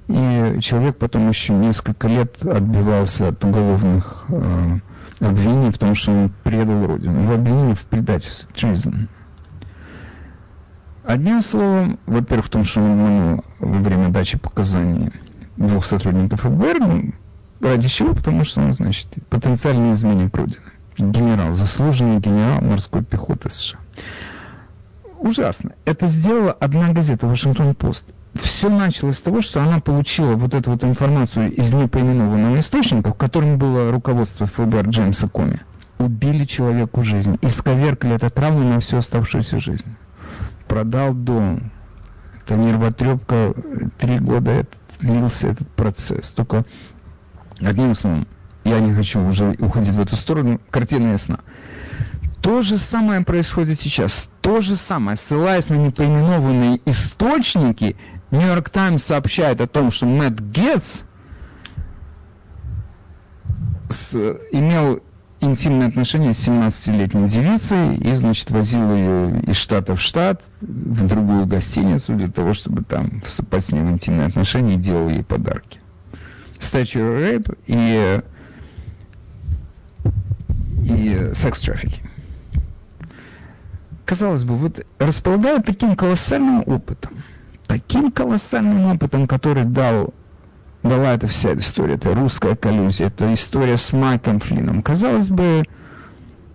И 0.08 0.58
человек 0.60 0.96
потом 0.96 1.28
еще 1.28 1.52
несколько 1.54 2.08
лет 2.08 2.42
отбивался 2.42 3.28
от 3.28 3.44
уголовных 3.44 4.24
э, 4.28 4.78
обвинений 5.20 5.70
в 5.70 5.78
том, 5.78 5.94
что 5.94 6.12
он 6.12 6.32
предал 6.42 6.86
Родину. 6.86 7.22
Его 7.22 7.34
обвинили 7.34 7.74
в 7.74 7.82
предательстве, 7.82 8.48
treason. 8.54 9.08
Одним 11.04 11.40
словом, 11.40 11.98
во-первых, 12.06 12.46
в 12.46 12.50
том, 12.50 12.64
что 12.64 12.80
он 12.80 12.90
обманул 12.92 13.44
во 13.58 13.78
время 13.80 14.08
дачи 14.08 14.38
показаний 14.38 15.12
двух 15.56 15.84
сотрудников 15.84 16.42
ФБР, 16.42 16.78
ну, 16.78 17.12
ради 17.60 17.88
чего? 17.88 18.14
Потому 18.14 18.44
что 18.44 18.60
он, 18.60 18.72
значит, 18.72 19.08
потенциальный 19.28 19.92
изменник 19.94 20.36
Родины. 20.36 20.62
Генерал, 20.98 21.52
заслуженный 21.52 22.18
генерал 22.18 22.60
морской 22.60 23.02
пехоты 23.02 23.48
США. 23.48 23.78
Ужасно. 25.18 25.72
Это 25.84 26.06
сделала 26.06 26.52
одна 26.52 26.92
газета, 26.92 27.26
Вашингтон-Пост. 27.26 28.12
Все 28.34 28.68
началось 28.68 29.18
с 29.18 29.22
того, 29.22 29.40
что 29.40 29.62
она 29.62 29.80
получила 29.80 30.34
вот 30.34 30.54
эту 30.54 30.70
вот 30.70 30.84
информацию 30.84 31.52
из 31.52 31.72
непоименованного 31.72 32.60
источника, 32.60 33.10
в 33.10 33.16
котором 33.16 33.58
было 33.58 33.90
руководство 33.90 34.46
ФБР 34.46 34.88
Джеймса 34.88 35.28
Коми. 35.28 35.60
Убили 35.98 36.44
человеку 36.44 37.02
жизнь, 37.02 37.38
исковеркали 37.42 38.16
это 38.16 38.30
травму 38.30 38.68
на 38.68 38.80
всю 38.80 38.96
оставшуюся 38.96 39.58
жизнь 39.58 39.96
продал 40.72 41.12
дом. 41.12 41.70
Это 42.34 42.56
нервотрепка, 42.56 43.52
три 43.98 44.18
года 44.18 44.52
этот, 44.52 44.80
длился 45.00 45.48
этот 45.48 45.68
процесс. 45.68 46.32
Только 46.32 46.64
одним 47.60 47.94
словом, 47.94 48.26
я 48.64 48.80
не 48.80 48.94
хочу 48.94 49.22
уже 49.22 49.54
уходить 49.58 49.94
в 49.94 50.00
эту 50.00 50.16
сторону, 50.16 50.62
картина 50.70 51.12
ясна. 51.12 51.40
То 52.40 52.62
же 52.62 52.78
самое 52.78 53.20
происходит 53.20 53.78
сейчас. 53.78 54.30
То 54.40 54.62
же 54.62 54.76
самое, 54.76 55.18
ссылаясь 55.18 55.68
на 55.68 55.74
непоименованные 55.74 56.80
источники, 56.86 57.96
Нью-Йорк 58.32 58.70
Таймс 58.70 59.04
сообщает 59.04 59.60
о 59.60 59.66
том, 59.68 59.90
что 59.90 60.06
Мэтт 60.06 60.40
Гетц 60.40 61.02
с, 63.90 64.16
имел 64.50 65.02
интимные 65.42 65.88
отношения 65.88 66.32
с 66.32 66.48
17-летней 66.48 67.28
девицей 67.28 67.94
и, 67.96 68.14
значит, 68.14 68.50
возил 68.50 68.90
ее 68.94 69.42
из 69.42 69.56
штата 69.56 69.94
в 69.96 70.00
штат, 70.00 70.44
в 70.62 71.06
другую 71.06 71.44
гостиницу 71.44 72.14
для 72.14 72.30
того, 72.30 72.54
чтобы 72.54 72.84
там 72.84 73.20
вступать 73.20 73.64
с 73.64 73.72
ней 73.72 73.82
в 73.82 73.90
интимные 73.90 74.28
отношения 74.28 74.74
и 74.74 74.78
делал 74.78 75.10
ей 75.10 75.24
подарки. 75.24 75.80
Statuary 76.58 77.44
rape 77.44 77.58
и, 77.66 78.22
и 80.84 81.34
секс-трафики. 81.34 82.00
Казалось 84.06 84.44
бы, 84.44 84.56
вот 84.56 84.86
располагая 84.98 85.60
таким 85.60 85.96
колоссальным 85.96 86.62
опытом, 86.66 87.22
таким 87.72 88.12
колоссальным 88.12 88.84
опытом, 88.92 89.26
который 89.26 89.64
дал 89.64 90.12
дала 90.82 91.14
эта 91.14 91.26
вся 91.26 91.54
история, 91.54 91.94
это 91.94 92.14
русская 92.14 92.54
коллюзия, 92.54 93.06
это 93.06 93.32
история 93.32 93.78
с 93.78 93.94
Майком 93.94 94.40
Флином. 94.40 94.82
Казалось 94.82 95.30
бы, 95.30 95.62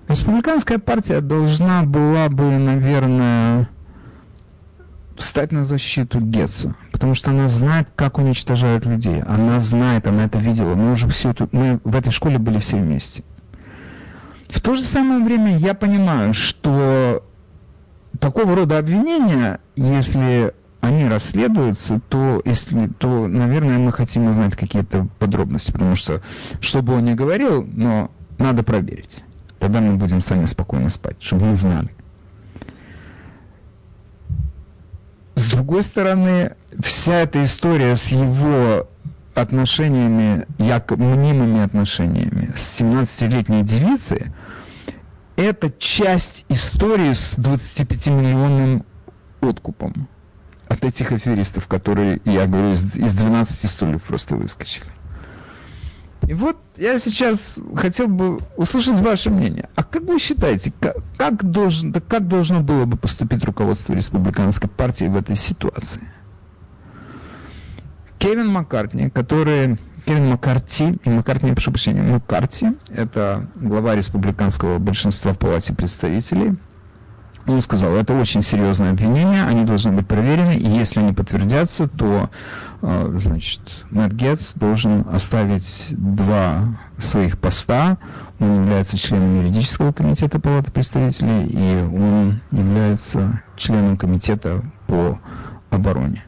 республиканская 0.07 0.77
партия 0.77 1.21
должна 1.21 1.81
была 1.81 2.29
бы, 2.29 2.57
наверное, 2.59 3.67
встать 5.15 5.51
на 5.51 5.63
защиту 5.63 6.19
Гетца, 6.19 6.75
потому 6.91 7.15
что 7.15 7.31
она 7.31 7.47
знает, 7.47 7.87
как 7.95 8.19
уничтожают 8.19 8.85
людей. 8.85 9.23
Она 9.23 9.59
знает, 9.59 10.05
она 10.05 10.25
это 10.25 10.37
видела. 10.37 10.75
Мы 10.75 10.91
уже 10.91 11.07
все 11.07 11.33
тут, 11.33 11.51
мы 11.51 11.79
в 11.83 11.95
этой 11.95 12.11
школе 12.11 12.37
были 12.37 12.59
все 12.59 12.77
вместе. 12.77 13.23
В 14.49 14.61
то 14.61 14.75
же 14.75 14.83
самое 14.83 15.23
время 15.23 15.57
я 15.57 15.73
понимаю, 15.73 16.35
что 16.35 17.23
такого 18.19 18.55
рода 18.55 18.77
обвинения, 18.77 19.59
если 19.75 20.53
они 20.87 21.07
расследуются, 21.07 21.99
то, 22.09 22.41
если, 22.45 22.87
то, 22.87 23.27
наверное, 23.27 23.77
мы 23.77 23.91
хотим 23.91 24.27
узнать 24.29 24.55
какие-то 24.55 25.07
подробности, 25.19 25.71
потому 25.71 25.95
что, 25.95 26.21
что 26.61 26.81
бы 26.81 26.95
он 26.95 27.05
ни 27.05 27.13
говорил, 27.13 27.63
но 27.63 28.11
надо 28.37 28.63
проверить. 28.63 29.23
Тогда 29.59 29.81
мы 29.81 29.95
будем 29.95 30.21
сами 30.21 30.45
спокойно 30.45 30.89
спать, 30.89 31.17
чтобы 31.19 31.45
мы 31.45 31.55
знали. 31.55 31.89
С 35.35 35.49
другой 35.51 35.83
стороны, 35.83 36.55
вся 36.79 37.15
эта 37.15 37.43
история 37.43 37.95
с 37.95 38.07
его 38.07 38.87
отношениями, 39.35 40.47
якобы 40.57 41.03
мнимыми 41.03 41.63
отношениями 41.63 42.51
с 42.55 42.81
17-летней 42.81 43.63
девицей, 43.63 44.31
это 45.35 45.71
часть 45.77 46.45
истории 46.49 47.13
с 47.13 47.37
25-миллионным 47.37 48.83
откупом 49.41 50.07
от 50.69 50.83
этих 50.85 51.11
аферистов, 51.11 51.67
которые, 51.67 52.21
я 52.25 52.45
говорю, 52.47 52.73
из, 52.73 52.97
из 52.97 53.13
12 53.13 53.69
стульев 53.69 54.03
просто 54.03 54.35
выскочили. 54.35 54.87
И 56.27 56.33
вот 56.33 56.57
я 56.75 56.99
сейчас 56.99 57.59
хотел 57.75 58.07
бы 58.07 58.39
услышать 58.57 58.99
ваше 58.99 59.29
мнение. 59.29 59.69
А 59.75 59.83
как 59.83 60.03
вы 60.03 60.19
считаете, 60.19 60.73
как, 60.79 60.97
как, 61.17 61.43
должен, 61.49 61.91
да 61.91 62.01
как 62.01 62.27
должно 62.27 62.61
было 62.61 62.85
бы 62.85 62.97
поступить 62.97 63.43
руководство 63.45 63.93
республиканской 63.93 64.69
партии 64.69 65.05
в 65.05 65.15
этой 65.15 65.35
ситуации? 65.35 66.01
Кевин 68.19 68.47
Маккартни, 68.47 69.09
который... 69.09 69.77
Кевин 70.05 70.29
Маккарти, 70.29 70.99
Маккартни, 71.03 71.51
прошу 71.51 71.71
прощения, 71.71 72.01
Маккарти, 72.01 72.77
это 72.87 73.49
глава 73.55 73.93
республиканского 73.93 74.79
большинства 74.79 75.33
в 75.33 75.37
Палате 75.37 75.73
представителей, 75.73 76.55
он 77.47 77.61
сказал, 77.61 77.95
это 77.95 78.13
очень 78.13 78.41
серьезное 78.41 78.91
обвинение, 78.91 79.43
они 79.43 79.63
должны 79.63 79.91
быть 79.91 80.07
проверены, 80.07 80.57
и 80.57 80.67
если 80.69 80.99
они 80.99 81.13
подтвердятся, 81.13 81.87
то, 81.87 82.29
э, 82.81 83.15
значит, 83.17 83.85
Мэтт 83.89 84.13
Гетц 84.13 84.53
должен 84.53 85.05
оставить 85.11 85.87
два 85.91 86.77
своих 86.97 87.37
поста. 87.39 87.97
Он 88.39 88.63
является 88.63 88.97
членом 88.97 89.37
юридического 89.37 89.93
комитета 89.93 90.39
Палаты 90.39 90.71
представителей, 90.71 91.47
и 91.47 91.83
он 91.83 92.41
является 92.51 93.41
членом 93.55 93.97
комитета 93.97 94.63
по 94.87 95.19
обороне. 95.69 96.23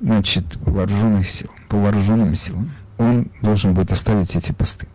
Значит, 0.00 0.44
вооруженных 0.66 1.28
сил, 1.28 1.50
по 1.68 1.76
вооруженным 1.76 2.34
силам. 2.34 2.72
Он 2.98 3.30
должен 3.42 3.74
будет 3.74 3.92
оставить 3.92 4.34
эти 4.34 4.52
посты. 4.52 4.86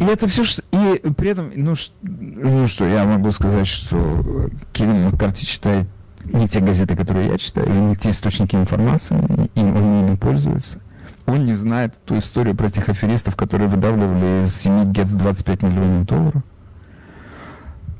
И 0.00 0.04
это 0.04 0.28
все, 0.28 0.44
что... 0.44 0.62
И 0.72 1.10
при 1.12 1.30
этом, 1.30 1.50
ну, 1.54 1.74
ну 2.02 2.66
что, 2.66 2.86
я 2.86 3.04
могу 3.04 3.30
сказать, 3.32 3.66
что 3.66 4.48
Кевин 4.72 5.04
Маккарти 5.04 5.44
читает 5.44 5.86
не 6.24 6.48
те 6.48 6.60
газеты, 6.60 6.96
которые 6.96 7.28
я 7.28 7.38
читаю, 7.38 7.68
не 7.70 7.96
те 7.96 8.10
источники 8.10 8.54
информации, 8.54 9.18
и 9.54 9.60
он 9.60 10.06
ими 10.06 10.16
пользуется. 10.16 10.80
Он 11.26 11.44
не 11.44 11.54
знает 11.54 11.94
ту 12.04 12.18
историю 12.18 12.54
про 12.54 12.70
тех 12.70 12.88
аферистов, 12.88 13.36
которые 13.36 13.68
выдавливали 13.68 14.44
из 14.44 14.54
семьи 14.54 14.84
Гетс 14.84 15.12
25 15.12 15.62
миллионов 15.62 16.06
долларов. 16.06 16.42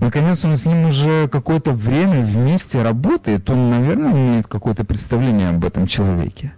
Наконец, 0.00 0.44
он 0.44 0.56
с 0.56 0.64
ним 0.64 0.86
уже 0.86 1.28
какое-то 1.28 1.72
время 1.72 2.24
вместе 2.24 2.82
работает, 2.82 3.50
он, 3.50 3.70
наверное, 3.70 4.12
имеет 4.12 4.46
какое-то 4.46 4.84
представление 4.84 5.50
об 5.50 5.64
этом 5.64 5.86
человеке. 5.86 6.52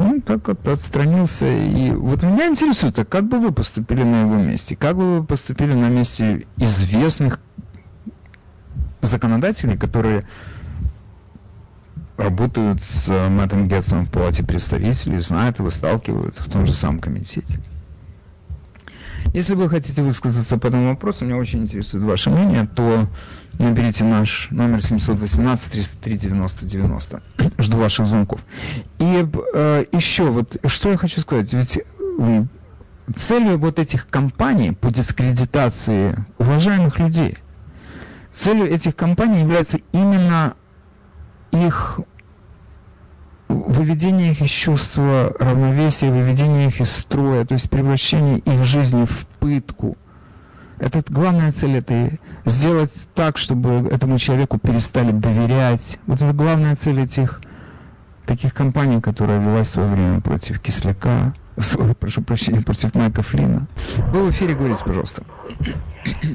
Он 0.00 0.20
так 0.22 0.42
как-то 0.42 0.72
отстранился. 0.72 1.46
И 1.46 1.90
вот 1.90 2.22
меня 2.22 2.48
интересует, 2.48 2.98
а 2.98 3.04
как 3.04 3.28
бы 3.28 3.38
вы 3.38 3.52
поступили 3.52 4.02
на 4.02 4.22
его 4.22 4.36
месте? 4.36 4.74
Как 4.76 4.96
бы 4.96 5.18
вы 5.18 5.24
поступили 5.24 5.74
на 5.74 5.88
месте 5.88 6.46
известных 6.56 7.40
законодателей, 9.02 9.76
которые 9.76 10.26
работают 12.16 12.82
с 12.82 13.10
Мэттом 13.28 13.68
Гетсом 13.68 14.06
в 14.06 14.10
Палате 14.10 14.44
представителей, 14.44 15.20
знают 15.20 15.58
его, 15.58 15.70
сталкиваются 15.70 16.42
в 16.42 16.48
том 16.48 16.64
же 16.64 16.72
самом 16.72 17.00
комитете? 17.00 17.60
Если 19.34 19.54
вы 19.54 19.68
хотите 19.68 20.02
высказаться 20.02 20.58
по 20.58 20.66
этому 20.66 20.90
вопросу, 20.90 21.24
меня 21.24 21.36
очень 21.36 21.60
интересует 21.60 22.04
ваше 22.04 22.30
мнение, 22.30 22.66
то 22.66 23.08
наберите 23.58 24.04
наш 24.04 24.48
номер 24.50 24.82
718 24.82 25.72
303 25.72 26.16
90 26.16 26.66
90. 26.66 27.22
Жду 27.58 27.76
ваших 27.76 28.06
звонков. 28.06 28.40
И 28.98 29.26
э, 29.54 29.84
еще 29.92 30.24
вот, 30.30 30.56
что 30.66 30.90
я 30.90 30.96
хочу 30.96 31.20
сказать, 31.20 31.52
ведь 31.52 31.78
э, 31.78 32.44
целью 33.14 33.58
вот 33.58 33.78
этих 33.78 34.08
кампаний 34.08 34.72
по 34.72 34.90
дискредитации 34.90 36.16
уважаемых 36.38 36.98
людей, 36.98 37.36
целью 38.30 38.66
этих 38.66 38.96
кампаний 38.96 39.40
является 39.40 39.78
именно 39.92 40.54
их 41.52 42.00
выведение 43.48 44.32
их 44.32 44.40
из 44.40 44.50
чувства 44.50 45.34
равновесия, 45.38 46.10
выведение 46.10 46.68
их 46.68 46.80
из 46.80 46.90
строя, 46.90 47.44
то 47.44 47.54
есть 47.54 47.68
превращение 47.68 48.38
их 48.38 48.64
жизни 48.64 49.04
в 49.04 49.26
пытку. 49.38 49.96
Это 50.82 51.00
главная 51.08 51.52
цель 51.52 51.76
это 51.76 52.10
сделать 52.44 53.08
так, 53.14 53.38
чтобы 53.38 53.88
этому 53.88 54.18
человеку 54.18 54.58
перестали 54.58 55.12
доверять. 55.12 56.00
Вот 56.08 56.20
это 56.20 56.32
главная 56.32 56.74
цель 56.74 57.00
этих 57.00 57.40
таких 58.26 58.52
компаний, 58.52 59.00
которая 59.00 59.38
велась 59.38 59.68
в 59.68 59.70
свое 59.70 59.88
время 59.88 60.20
против 60.20 60.60
Кисляка, 60.60 61.34
прошу 62.00 62.22
прощения, 62.22 62.62
против 62.62 62.96
Майка 62.96 63.22
Флина. 63.22 63.68
Вы 64.10 64.24
в 64.24 64.30
эфире 64.32 64.54
говорите, 64.56 64.82
пожалуйста. 64.84 65.22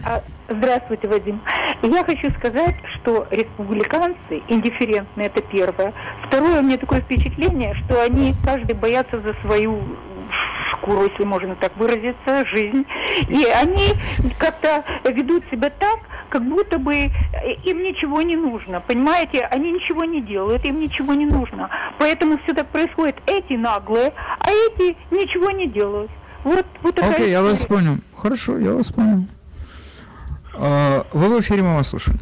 А, 0.06 0.24
здравствуйте, 0.48 1.10
Вадим. 1.10 1.42
Я 1.82 2.06
хочу 2.06 2.32
сказать, 2.40 2.76
что 2.96 3.28
республиканцы 3.32 4.42
индифферентны, 4.48 5.24
это 5.24 5.42
первое. 5.42 5.94
Второе, 6.26 6.62
у 6.62 6.64
меня 6.64 6.78
такое 6.78 7.02
впечатление, 7.02 7.76
что 7.84 8.02
они 8.02 8.34
каждый 8.46 8.76
боятся 8.76 9.20
за 9.20 9.34
свою 9.42 9.82
шкуру, 10.72 11.06
если 11.06 11.24
можно 11.24 11.56
так 11.56 11.76
выразиться, 11.78 12.46
жизнь. 12.48 12.86
И 13.28 13.46
они 13.46 13.94
как-то 14.38 14.84
ведут 15.06 15.44
себя 15.52 15.70
так, 15.70 16.00
как 16.30 16.44
будто 16.44 16.78
бы 16.78 16.94
им 16.96 17.84
ничего 17.84 18.22
не 18.22 18.36
нужно. 18.36 18.82
Понимаете, 18.82 19.42
они 19.52 19.72
ничего 19.72 20.04
не 20.04 20.22
делают, 20.22 20.66
им 20.66 20.80
ничего 20.80 21.14
не 21.14 21.26
нужно. 21.26 21.70
Поэтому 22.00 22.38
все 22.44 22.54
так 22.54 22.68
происходит. 22.68 23.16
Эти 23.26 23.54
наглые, 23.54 24.14
а 24.40 24.50
эти 24.50 24.98
ничего 25.12 25.52
не 25.52 25.68
делают. 25.68 26.12
Вот, 26.44 26.66
вот 26.82 26.96
такая 26.96 27.14
Окей, 27.14 27.28
okay, 27.28 27.32
я 27.32 27.42
вас 27.42 27.66
понял. 27.66 27.98
Хорошо, 28.16 28.58
я 28.58 28.74
вас 28.74 28.92
понял. 28.92 29.26
А, 30.54 31.06
вы 31.12 31.38
в 31.38 31.42
эфире, 31.42 31.64
мы 31.64 31.76
вас 31.76 31.90
слушаем. 31.90 32.20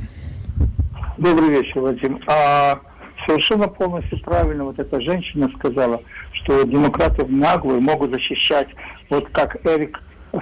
Добрый 1.17 1.49
вечер, 1.49 1.79
Вадим. 1.79 2.19
А, 2.27 2.79
совершенно 3.25 3.67
полностью 3.67 4.19
правильно 4.21 4.65
вот 4.65 4.79
эта 4.79 5.01
женщина 5.01 5.49
сказала, 5.57 6.01
что 6.33 6.63
демократы 6.63 7.25
наглые 7.25 7.79
могут 7.79 8.11
защищать, 8.11 8.67
вот 9.09 9.29
как 9.29 9.57
Эрик 9.65 10.01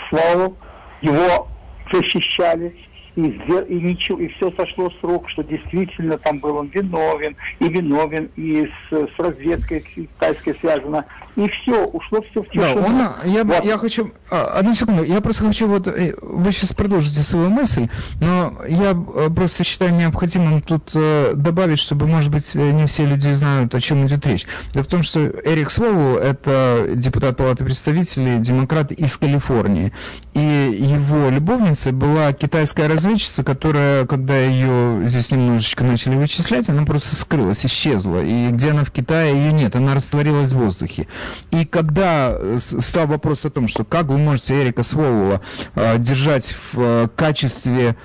Славу, 0.09 0.57
его 1.01 1.47
защищали, 1.91 2.75
и, 3.15 3.21
и, 3.21 3.81
ничего, 3.81 4.19
и 4.19 4.27
все 4.29 4.51
сошло 4.57 4.89
с 4.89 5.03
рук, 5.03 5.29
что 5.29 5.43
действительно 5.43 6.17
там 6.17 6.39
был 6.39 6.57
он 6.57 6.67
виновен, 6.67 7.35
и 7.59 7.67
виновен, 7.69 8.29
и 8.35 8.65
с, 8.65 8.91
с 8.91 9.19
разведкой 9.19 9.81
китайской 9.81 10.55
связано, 10.59 11.05
и 11.35 11.47
все, 11.49 11.85
ушло 11.85 12.21
все 12.29 12.43
в 12.43 12.49
тишину. 12.49 12.81
Да, 12.81 13.15
он, 13.23 13.31
я, 13.31 13.43
вот. 13.43 13.63
я 13.63 13.77
хочу, 13.77 14.11
а, 14.31 14.59
одну 14.59 14.73
секунду, 14.73 15.03
я 15.03 15.21
просто 15.21 15.43
хочу, 15.43 15.67
вот, 15.67 15.87
э, 15.87 16.15
вы 16.21 16.51
сейчас 16.51 16.73
продолжите 16.73 17.21
свою 17.21 17.49
мысль, 17.49 17.87
но 18.19 18.55
я 18.67 18.91
э, 18.91 19.29
просто 19.33 19.63
считаю 19.63 19.93
необходимым 19.93 20.61
тут 20.61 20.91
э, 20.95 21.33
добавить, 21.35 21.79
чтобы, 21.79 22.07
может 22.07 22.31
быть, 22.31 22.55
не 22.55 22.85
все 22.87 23.05
люди 23.05 23.27
знают, 23.29 23.73
о 23.75 23.79
чем 23.79 24.05
идет 24.05 24.25
речь. 24.25 24.45
Дело 24.73 24.83
в 24.83 24.87
том, 24.87 25.03
что 25.03 25.19
Эрик 25.19 25.69
Свову, 25.69 26.17
это 26.17 26.93
депутат 26.95 27.37
Палаты 27.37 27.63
представителей, 27.63 28.39
демократ 28.39 28.91
из 28.91 29.17
Калифорнии, 29.17 29.91
и 30.33 30.39
его 30.39 31.29
любовницей 31.29 31.91
была 31.91 32.33
китайская 32.33 32.87
разведка, 32.87 33.02
разведчица, 33.03 33.43
которая, 33.43 34.05
когда 34.05 34.37
ее 34.37 35.05
здесь 35.05 35.31
немножечко 35.31 35.83
начали 35.83 36.15
вычислять, 36.15 36.69
она 36.69 36.85
просто 36.85 37.15
скрылась, 37.15 37.65
исчезла. 37.65 38.23
И 38.23 38.49
где 38.49 38.71
она 38.71 38.83
в 38.83 38.91
Китае, 38.91 39.35
ее 39.35 39.51
нет, 39.51 39.75
она 39.75 39.93
растворилась 39.93 40.51
в 40.51 40.57
воздухе. 40.57 41.07
И 41.51 41.65
когда 41.65 42.33
э, 42.33 42.57
стал 42.59 43.07
вопрос 43.07 43.45
о 43.45 43.49
том, 43.49 43.67
что 43.67 43.83
как 43.83 44.05
вы 44.05 44.17
можете 44.17 44.61
Эрика 44.61 44.83
Сволола 44.83 45.41
э, 45.75 45.97
держать 45.97 46.55
в 46.71 46.79
э, 46.79 47.07
качестве 47.15 47.95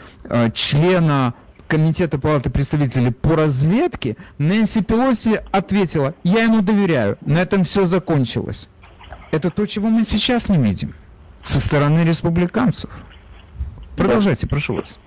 члена 0.52 1.32
Комитета 1.68 2.18
Палаты 2.18 2.50
представителей 2.50 3.12
по 3.12 3.36
разведке, 3.36 4.16
Нэнси 4.36 4.82
Пелоси 4.82 5.40
ответила, 5.52 6.14
я 6.22 6.42
ему 6.42 6.60
доверяю, 6.60 7.16
на 7.22 7.38
этом 7.38 7.64
все 7.64 7.86
закончилось. 7.86 8.68
Это 9.30 9.50
то, 9.50 9.64
чего 9.64 9.88
мы 9.88 10.04
сейчас 10.04 10.48
не 10.48 10.58
видим 10.58 10.94
со 11.42 11.60
стороны 11.60 12.00
республиканцев. 12.00 12.90
Продолжайте, 13.98 14.46
да. 14.46 14.50
прошу 14.50 14.74
вас. 14.74 15.00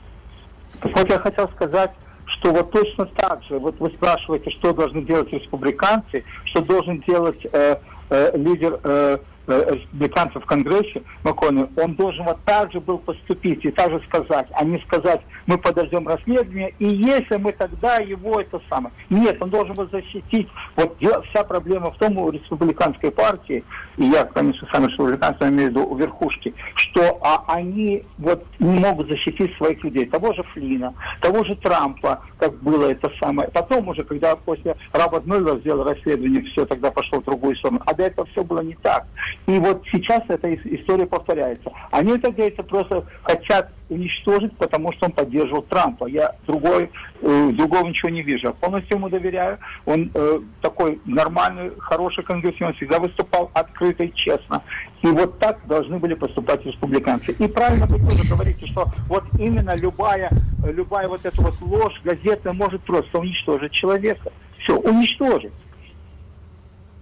Вот 0.83 1.09
я 1.09 1.19
хотел 1.19 1.49
сказать, 1.49 1.91
что 2.25 2.51
вот 2.51 2.71
точно 2.71 3.05
так 3.05 3.43
же, 3.43 3.59
вот 3.59 3.79
вы 3.79 3.89
спрашиваете, 3.89 4.51
что 4.51 4.73
должны 4.73 5.03
делать 5.03 5.31
республиканцы, 5.31 6.23
что 6.45 6.61
должен 6.61 7.01
делать 7.07 7.39
э, 7.51 7.75
э, 8.09 8.37
лидер 8.37 8.79
э, 8.83 9.17
республиканцев 9.51 10.43
в 10.43 10.45
Конгрессе, 10.45 11.03
Макконнелл, 11.23 11.69
он 11.75 11.95
должен 11.95 12.25
вот 12.25 12.39
так 12.45 12.71
же 12.71 12.79
был 12.79 12.97
поступить 12.97 13.63
и 13.65 13.71
так 13.71 13.91
же 13.91 14.01
сказать, 14.07 14.47
а 14.53 14.63
не 14.63 14.79
сказать, 14.79 15.21
мы 15.45 15.57
подождем 15.57 16.07
расследование, 16.07 16.73
и 16.79 16.87
если 16.87 17.37
мы 17.37 17.51
тогда 17.51 17.97
его 17.97 18.39
это 18.39 18.61
самое. 18.69 18.93
Нет, 19.09 19.37
он 19.41 19.49
должен 19.49 19.75
был 19.75 19.89
защитить. 19.89 20.47
Вот 20.75 20.97
вся 21.29 21.43
проблема 21.43 21.91
в 21.91 21.97
том 21.97 22.17
у 22.17 22.29
республиканской 22.29 23.11
партии, 23.11 23.63
и 23.97 24.05
я, 24.05 24.25
конечно, 24.25 24.67
сам 24.71 24.87
республиканцы 24.87 25.47
имею 25.49 25.69
в 25.69 25.71
виду 25.71 25.85
у 25.85 25.95
верхушки, 25.95 26.53
что 26.75 27.19
а, 27.21 27.43
они 27.47 28.03
вот 28.17 28.45
не 28.59 28.79
могут 28.79 29.09
защитить 29.09 29.55
своих 29.57 29.83
людей. 29.83 30.05
Того 30.05 30.33
же 30.33 30.43
Флина, 30.53 30.93
того 31.19 31.43
же 31.43 31.55
Трампа, 31.55 32.21
как 32.37 32.55
было 32.61 32.91
это 32.91 33.11
самое. 33.19 33.49
Потом 33.49 33.87
уже, 33.87 34.03
когда 34.03 34.35
после 34.35 34.75
Роберт 34.93 35.25
Мюллер 35.25 35.59
сделал 35.59 35.83
расследование, 35.83 36.43
все 36.51 36.65
тогда 36.65 36.91
пошло 36.91 37.19
в 37.19 37.25
другую 37.25 37.55
сторону. 37.57 37.81
А 37.85 37.93
до 37.93 38.03
этого 38.03 38.27
все 38.31 38.43
было 38.43 38.61
не 38.61 38.75
так. 38.75 39.05
И 39.47 39.57
вот 39.59 39.83
сейчас 39.91 40.21
эта 40.27 40.53
история 40.53 41.05
повторяется. 41.05 41.71
Они, 41.91 42.17
так 42.17 42.35
говорится, 42.35 42.63
просто 42.63 43.05
хотят 43.23 43.71
уничтожить, 43.89 44.55
потому 44.57 44.93
что 44.93 45.07
он 45.07 45.11
поддерживал 45.11 45.63
Трампа. 45.63 46.05
Я 46.05 46.35
другой, 46.47 46.89
э, 47.21 47.49
другого 47.51 47.87
ничего 47.87 48.09
не 48.09 48.21
вижу. 48.21 48.47
Я 48.47 48.53
полностью 48.53 48.97
ему 48.97 49.09
доверяю. 49.09 49.57
Он 49.85 50.09
э, 50.13 50.39
такой 50.61 51.01
нормальный, 51.05 51.71
хороший 51.79 52.23
конгрессмен, 52.23 52.73
всегда 52.75 52.99
выступал 52.99 53.51
открыто 53.53 54.03
и 54.03 54.13
честно. 54.13 54.63
И 55.01 55.07
вот 55.07 55.39
так 55.39 55.59
должны 55.67 55.99
были 55.99 56.13
поступать 56.13 56.65
республиканцы. 56.65 57.31
И 57.33 57.47
правильно 57.47 57.87
вы 57.87 57.99
тоже 57.99 58.23
говорите, 58.29 58.65
что 58.67 58.85
вот 59.07 59.25
именно 59.37 59.75
любая, 59.75 60.29
любая 60.63 61.07
вот 61.07 61.25
эта 61.25 61.41
вот 61.41 61.59
ложь 61.61 61.99
газетная 62.03 62.53
может 62.53 62.81
просто 62.83 63.19
уничтожить 63.19 63.71
человека. 63.73 64.31
Все, 64.59 64.77
уничтожить. 64.77 65.51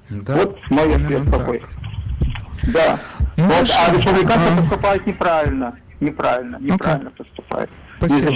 Да, 0.10 0.38
вот 0.38 0.58
ответ 0.71 1.32
такой. 1.32 1.62
Да. 2.63 3.00
Ну, 3.38 3.45
вот, 3.45 3.69
а 3.69 3.95
республиканцы 3.95 4.54
а... 4.54 4.58
поступают 4.58 5.08
неправильно. 5.08 5.76
Неправильно, 6.00 6.58
неправильно 6.60 7.10
okay. 7.10 7.17
поступают. 7.17 7.69
Спасибо. 7.98 8.34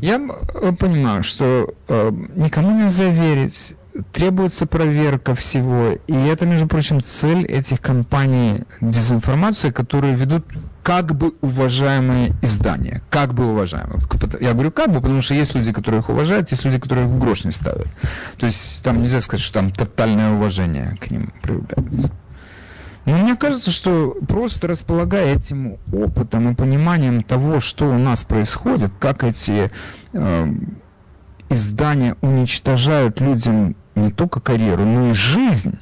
Я 0.00 0.20
э, 0.20 0.72
понимаю, 0.72 1.22
что 1.22 1.74
э, 1.88 2.10
никому 2.34 2.78
нельзя 2.78 3.08
верить, 3.08 3.76
требуется 4.12 4.66
проверка 4.66 5.34
всего, 5.34 5.92
и 6.06 6.14
это, 6.14 6.44
между 6.46 6.66
прочим, 6.66 7.00
цель 7.00 7.46
этих 7.46 7.80
компаний 7.80 8.64
дезинформации, 8.80 9.70
которые 9.70 10.14
ведут 10.14 10.44
как 10.82 11.16
бы 11.16 11.34
уважаемые 11.40 12.34
издания, 12.42 13.02
как 13.10 13.32
бы 13.32 13.50
уважаемые. 13.50 14.00
Я 14.40 14.52
говорю 14.52 14.70
как 14.70 14.92
бы, 14.92 15.00
потому 15.00 15.20
что 15.20 15.34
есть 15.34 15.54
люди, 15.54 15.72
которые 15.72 16.00
их 16.00 16.08
уважают, 16.08 16.50
есть 16.50 16.64
люди, 16.64 16.78
которые 16.78 17.06
их 17.06 17.12
в 17.12 17.18
грош 17.18 17.44
не 17.44 17.50
ставят. 17.50 17.88
То 18.36 18.46
есть 18.46 18.82
там 18.82 19.00
нельзя 19.02 19.20
сказать, 19.20 19.44
что 19.44 19.54
там 19.54 19.72
тотальное 19.72 20.32
уважение 20.32 20.98
к 21.00 21.10
ним 21.10 21.32
проявляется. 21.42 22.12
Но 23.06 23.16
мне 23.18 23.36
кажется, 23.36 23.70
что 23.70 24.16
просто 24.28 24.66
располагая 24.66 25.36
этим 25.36 25.78
опытом 25.92 26.50
и 26.50 26.54
пониманием 26.54 27.22
того, 27.22 27.60
что 27.60 27.88
у 27.88 27.98
нас 27.98 28.24
происходит, 28.24 28.90
как 28.98 29.22
эти 29.22 29.70
э, 30.12 30.52
издания 31.48 32.16
уничтожают 32.20 33.20
людям 33.20 33.76
не 33.94 34.10
только 34.10 34.40
карьеру, 34.40 34.84
но 34.84 35.10
и 35.10 35.12
жизнь, 35.12 35.78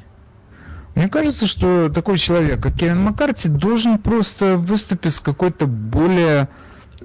мне 0.95 1.09
кажется, 1.09 1.47
что 1.47 1.89
такой 1.89 2.19
человек, 2.19 2.63
как 2.63 2.75
Кевин 2.75 3.03
Маккарти, 3.03 3.49
должен 3.49 3.97
просто 3.97 4.59
выступить 4.59 5.15
с 5.15 5.21
какой-то 5.21 5.67
более, 5.67 6.49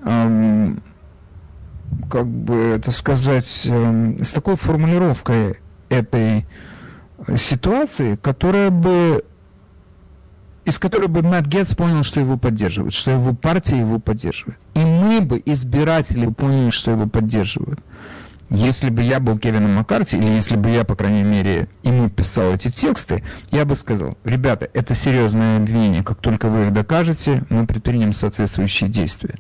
эм, 0.04 0.84
как 2.12 2.28
бы 2.28 2.56
это 2.56 2.92
сказать, 2.92 3.66
эм, 3.68 4.22
с 4.22 4.34
такой 4.34 4.58
формулировкой 4.58 5.60
этой 5.88 6.46
ситуации, 7.36 8.16
которая 8.18 8.70
бы 8.70 9.24
из 10.70 10.80
которой 10.80 11.08
бы 11.08 11.22
Мэтт 11.22 11.48
Гетц 11.48 11.74
понял, 11.74 12.04
что 12.04 12.20
его 12.20 12.38
поддерживают, 12.38 12.94
что 12.94 13.12
его 13.12 13.34
партия 13.34 13.80
его 13.80 14.00
поддерживает. 14.00 14.60
И 14.76 14.80
мы 14.80 15.22
бы, 15.22 15.42
избиратели, 15.46 16.28
поняли, 16.28 16.70
что 16.70 16.92
его 16.92 17.08
поддерживают. 17.08 17.80
Если 18.50 18.90
бы 18.90 19.04
я 19.04 19.20
был 19.20 19.38
Кевином 19.38 19.76
Маккарти, 19.76 20.18
или 20.18 20.28
если 20.28 20.56
бы 20.56 20.70
я, 20.70 20.84
по 20.84 20.96
крайней 20.96 21.24
мере, 21.24 21.70
ему 21.84 22.10
писал 22.10 22.54
эти 22.54 22.70
тексты, 22.70 23.24
я 23.52 23.64
бы 23.64 23.76
сказал, 23.76 24.18
ребята, 24.24 24.68
это 24.74 24.96
серьезное 24.96 25.58
обвинение, 25.58 26.04
как 26.04 26.18
только 26.18 26.48
вы 26.50 26.68
их 26.68 26.74
докажете, 26.74 27.44
мы 27.50 27.68
предпримем 27.68 28.12
соответствующие 28.12 28.90
действия. 28.90 29.36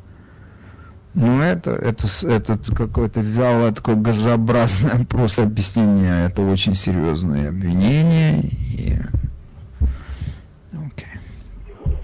Но 1.16 1.44
это, 1.44 1.72
это, 1.72 2.08
это 2.28 2.60
какое-то 2.76 3.22
вялое, 3.22 3.72
такое 3.72 3.96
газообразное 3.96 5.06
просто 5.10 5.44
объяснение, 5.44 6.28
это 6.28 6.44
очень 6.44 6.76
серьезное 6.76 7.50
обвинение. 7.50 8.42
И 8.44 9.00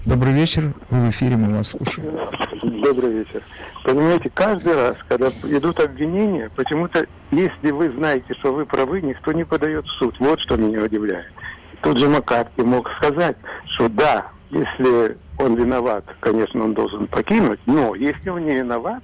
Добрый 0.06 0.34
вечер, 0.34 0.72
вы 0.92 1.08
в 1.08 1.10
эфире, 1.10 1.36
мы 1.36 1.58
вас 1.58 1.70
слушаем. 1.70 2.16
Добрый 2.84 3.12
вечер. 3.12 3.42
Понимаете, 3.84 4.30
каждый 4.32 4.76
раз, 4.76 4.96
когда 5.08 5.30
идут 5.30 5.80
обвинения, 5.80 6.52
почему-то, 6.56 7.08
если 7.32 7.72
вы 7.72 7.92
знаете, 7.98 8.36
что 8.36 8.54
вы 8.54 8.68
правы, 8.68 9.02
никто 9.02 9.32
не 9.32 9.44
подает 9.44 9.84
в 9.84 9.98
суд. 9.98 10.16
Вот 10.20 10.40
что 10.42 10.58
меня 10.58 10.84
удивляет. 10.84 11.26
Тот 11.82 11.98
же 11.98 12.08
Макарти 12.08 12.62
мог 12.62 12.88
сказать, 12.98 13.36
что 13.74 13.90
да, 13.90 14.28
если 14.52 15.18
он 15.38 15.56
виноват, 15.56 16.06
конечно, 16.20 16.64
он 16.64 16.74
должен 16.74 17.08
покинуть, 17.08 17.60
но 17.66 17.96
если 17.96 18.30
он 18.30 18.46
не 18.46 18.56
виноват, 18.56 19.04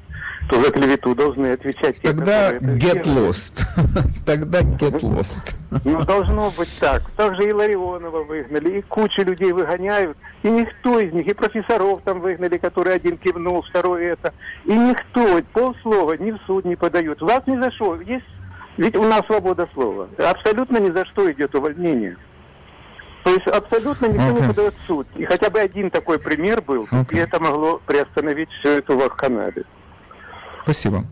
то 0.50 0.62
за 0.62 0.72
клевету 0.72 1.16
должны 1.16 1.54
отвечать 1.54 2.02
те, 2.02 2.10
Тогда 2.10 2.52
get 2.54 3.04
lost. 3.04 3.64
Тогда 4.26 4.62
get 4.62 5.02
lost. 5.02 5.56
Ну, 5.86 6.04
должно 6.04 6.52
быть 6.58 6.78
так. 6.80 7.04
Также 7.12 7.50
и 7.50 7.54
Ларионова 7.54 8.24
выгнали, 8.24 8.80
и 8.80 8.82
кучу 8.82 9.22
людей 9.24 9.52
выгоняют, 9.52 10.18
и 10.44 10.50
никто 10.50 11.00
из 11.00 11.14
них, 11.14 11.28
и 11.28 11.34
профессоров 11.34 12.02
там 12.04 12.20
выгнали, 12.20 12.58
который 12.58 12.96
один 12.96 13.18
кивнул, 13.18 13.62
второй 13.62 14.06
это. 14.06 14.34
И 14.66 14.74
никто 14.74 15.42
полслова 15.54 16.14
ни 16.14 16.32
в 16.32 16.40
суд 16.48 16.66
не 16.66 16.76
подает. 16.76 17.22
Вас 17.22 17.46
ни 17.48 17.62
за 17.62 17.72
что. 17.72 18.00
Есть 18.02 18.26
ведь 18.78 18.96
у 18.96 19.04
нас 19.04 19.26
свобода 19.28 19.68
слова. 19.74 20.08
Абсолютно 20.18 20.78
ни 20.78 20.92
за 20.92 21.06
что 21.06 21.32
идет 21.32 21.54
увольнение. 21.56 22.18
То 23.24 23.30
есть 23.30 23.48
абсолютно 23.48 24.08
никто 24.08 24.24
okay. 24.24 24.42
не 24.42 24.48
подает 24.48 24.74
в 24.76 24.88
суд. 24.88 25.08
И 25.16 25.26
хотя 25.26 25.50
бы 25.50 25.60
один 25.60 25.92
такой 25.92 26.18
пример 26.18 26.62
был, 26.62 26.86
okay. 26.86 27.16
и 27.16 27.18
это 27.18 27.40
могло 27.40 27.80
приостановить 27.86 28.50
все 28.60 28.80
это 28.80 28.94
в 28.94 29.10
Канаде. 29.10 29.64
Спасибо. 30.64 31.04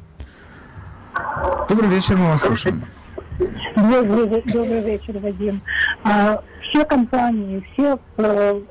Добрый 1.68 1.90
вечер, 1.90 2.18
мы 2.18 2.28
вас 2.28 2.42
слушаем. 2.42 2.84
Добрый, 3.76 4.42
добрый 4.42 4.82
вечер, 4.84 5.20
Вадим. 5.20 5.62
А, 6.04 6.44
все 6.70 6.86
компании, 6.86 7.66
все 7.74 8.00
э, 8.18 8.62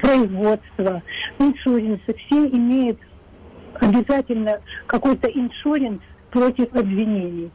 производства, 0.00 1.02
иншуренсы, 1.38 2.14
все 2.26 2.48
имеют 2.48 2.98
обязательно 3.74 4.60
какой-то 4.86 5.28
иншуренс 5.28 6.00
против 6.30 6.74
обвинений. 6.74 7.50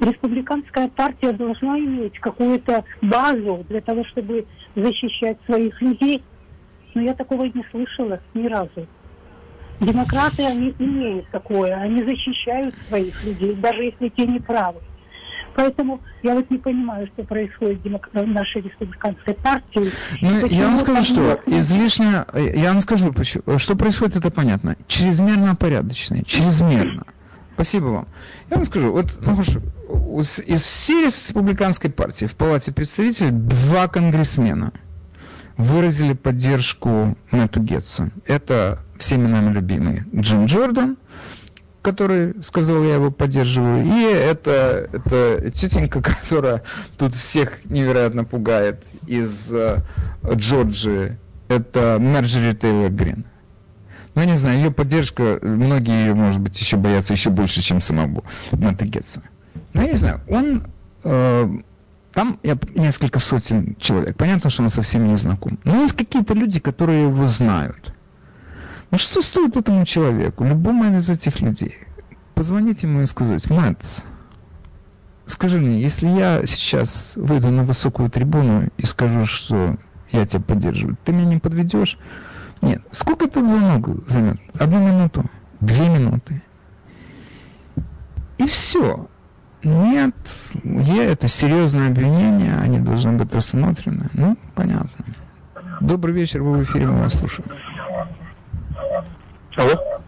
Республиканская 0.00 0.88
партия 0.88 1.32
должна 1.32 1.78
иметь 1.78 2.18
какую-то 2.20 2.84
базу 3.02 3.64
для 3.68 3.80
того, 3.80 4.04
чтобы 4.04 4.46
защищать 4.76 5.38
своих 5.46 5.80
людей. 5.82 6.22
Но 6.94 7.02
я 7.02 7.14
такого 7.14 7.44
не 7.44 7.64
слышала 7.70 8.20
ни 8.34 8.46
разу. 8.46 8.86
Демократы, 9.80 10.44
они 10.44 10.74
имеют 10.78 11.28
такое, 11.30 11.74
они 11.74 12.02
защищают 12.02 12.74
своих 12.88 13.22
людей, 13.22 13.54
даже 13.54 13.84
если 13.84 14.08
те 14.08 14.26
не 14.26 14.40
правы. 14.40 14.80
Поэтому 15.54 16.00
я 16.22 16.34
вот 16.34 16.50
не 16.50 16.58
понимаю, 16.58 17.08
что 17.14 17.24
происходит 17.24 17.80
в 17.82 18.26
нашей 18.26 18.62
республиканской 18.62 19.34
партии. 19.34 19.90
Ну, 20.20 20.46
я 20.46 20.66
вам 20.66 20.76
скажу, 20.76 21.02
что 21.02 21.40
излишне, 21.46 22.24
я 22.54 22.72
вам 22.72 22.80
скажу, 22.80 23.12
что 23.56 23.76
происходит, 23.76 24.16
это 24.16 24.30
понятно. 24.30 24.76
Чрезмерно 24.86 25.56
порядочные, 25.56 26.22
чрезмерно. 26.24 27.04
Спасибо 27.58 27.86
вам. 27.86 28.08
Я 28.50 28.56
вам 28.58 28.66
скажу, 28.66 28.92
вот 28.92 29.18
ну, 29.20 30.20
из 30.20 30.62
всей 30.62 31.06
республиканской 31.06 31.90
партии 31.90 32.26
в 32.26 32.36
Палате 32.36 32.70
представителей 32.70 33.30
два 33.32 33.88
конгрессмена 33.88 34.72
выразили 35.56 36.12
поддержку 36.12 37.18
Мэтту 37.32 37.60
Гетсу. 37.60 38.12
Это 38.26 38.78
всеми 38.96 39.26
нами 39.26 39.52
любимый 39.52 40.04
Джим 40.14 40.44
Джордан– 40.44 40.98
который 41.82 42.34
сказал, 42.42 42.82
я 42.84 42.94
его 42.94 43.10
поддерживаю, 43.10 43.84
и 43.84 44.02
это, 44.02 44.88
это 44.92 45.50
тетенька, 45.50 46.02
которая 46.22 46.62
тут 46.96 47.14
всех 47.14 47.64
невероятно 47.64 48.24
пугает 48.24 48.82
из 49.06 49.54
uh, 49.54 49.80
Джорджии, 50.34 51.16
это 51.48 51.96
Мерджери 51.98 52.54
Тейлор 52.54 52.90
Грин. 52.90 53.24
Ну, 54.18 54.24
не 54.24 54.36
знаю, 54.36 54.58
ее 54.58 54.72
поддержка, 54.72 55.38
многие 55.42 56.12
может 56.12 56.40
быть, 56.40 56.58
еще 56.60 56.76
боятся 56.76 57.12
еще 57.12 57.30
больше, 57.30 57.60
чем 57.60 57.80
самого 57.80 58.24
Мэтта 58.50 58.84
Гетса. 58.84 59.22
Но 59.74 59.82
я 59.82 59.92
не 59.92 59.96
знаю, 59.96 60.20
он... 60.28 60.64
Э, 61.04 61.48
там 62.14 62.40
я, 62.42 62.58
несколько 62.74 63.20
сотен 63.20 63.76
человек. 63.78 64.16
Понятно, 64.16 64.50
что 64.50 64.64
он 64.64 64.70
совсем 64.70 65.06
не 65.06 65.16
знаком. 65.16 65.60
Но 65.62 65.82
есть 65.82 65.96
какие-то 65.96 66.34
люди, 66.34 66.58
которые 66.58 67.04
его 67.04 67.26
знают. 67.26 67.94
Ну 68.90 68.98
что 68.98 69.22
стоит 69.22 69.56
этому 69.56 69.86
человеку, 69.86 70.42
любому 70.42 70.96
из 70.96 71.08
этих 71.08 71.40
людей, 71.40 71.76
позвонить 72.34 72.82
ему 72.82 73.02
и 73.02 73.06
сказать, 73.06 73.48
Мэтт, 73.48 74.02
скажи 75.26 75.60
мне, 75.60 75.80
если 75.80 76.08
я 76.08 76.44
сейчас 76.44 77.14
выйду 77.14 77.52
на 77.52 77.62
высокую 77.62 78.10
трибуну 78.10 78.68
и 78.78 78.84
скажу, 78.84 79.26
что 79.26 79.76
я 80.10 80.26
тебя 80.26 80.42
поддерживаю, 80.42 80.98
ты 81.04 81.12
меня 81.12 81.26
не 81.26 81.38
подведешь? 81.38 81.98
Нет. 82.62 82.82
Сколько 82.90 83.26
этот 83.26 83.48
звонок 83.48 83.88
займет? 84.08 84.38
Одну 84.58 84.78
минуту? 84.80 85.24
Две 85.60 85.88
минуты? 85.88 86.42
И 88.38 88.46
все. 88.46 89.08
Нет, 89.64 90.14
я, 90.62 91.04
это 91.04 91.26
серьезное 91.26 91.88
обвинение, 91.88 92.54
они 92.62 92.78
должны 92.78 93.12
быть 93.12 93.34
рассмотрены. 93.34 94.08
Ну, 94.12 94.36
понятно. 94.54 95.04
Добрый 95.80 96.14
вечер, 96.14 96.42
вы 96.42 96.58
в 96.58 96.62
эфире, 96.62 96.86
мы 96.86 97.02
вас 97.02 97.14
слушаем. 97.14 97.50
Алло. 99.56 100.00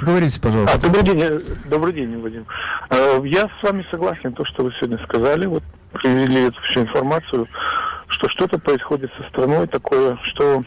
Говорите, 0.00 0.40
пожалуйста. 0.40 0.76
А, 0.76 0.80
добрый 0.80 1.02
день, 1.02 1.20
э, 1.20 1.40
добрый 1.68 1.92
день, 1.92 2.20
Вадим. 2.20 2.46
Э, 2.90 3.20
я 3.24 3.48
с 3.48 3.62
вами 3.62 3.84
согласен, 3.90 4.32
то, 4.32 4.44
что 4.44 4.64
вы 4.64 4.72
сегодня 4.78 4.98
сказали, 5.04 5.46
вот 5.46 5.64
привели 5.92 6.48
эту 6.48 6.60
всю 6.62 6.82
информацию, 6.82 7.48
что 8.08 8.28
что-то 8.28 8.58
происходит 8.58 9.10
со 9.18 9.28
страной 9.28 9.66
такое, 9.66 10.16
что, 10.22 10.62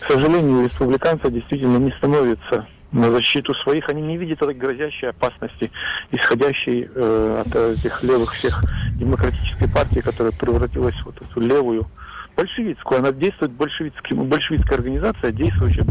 к 0.00 0.12
сожалению, 0.12 0.64
республиканцы 0.64 1.30
действительно 1.30 1.78
не 1.78 1.90
становятся 1.92 2.66
на 2.92 3.10
защиту 3.10 3.54
своих, 3.56 3.88
они 3.88 4.02
не 4.02 4.16
видят 4.16 4.42
этой 4.42 4.54
грозящей 4.54 5.10
опасности, 5.10 5.70
исходящей 6.12 6.88
э, 6.94 7.42
от 7.44 7.54
этих 7.78 8.02
левых 8.02 8.32
всех 8.34 8.62
демократической 8.94 9.68
партии, 9.68 10.00
которая 10.00 10.32
превратилась 10.32 10.94
в 10.96 11.06
вот 11.06 11.16
эту 11.20 11.40
левую 11.40 11.86
большевистскую. 12.36 13.00
Она 13.00 13.12
действует 13.12 13.52
большевистским, 13.52 14.24
большевистская 14.28 14.76
организация, 14.76 15.32
действующая 15.32 15.84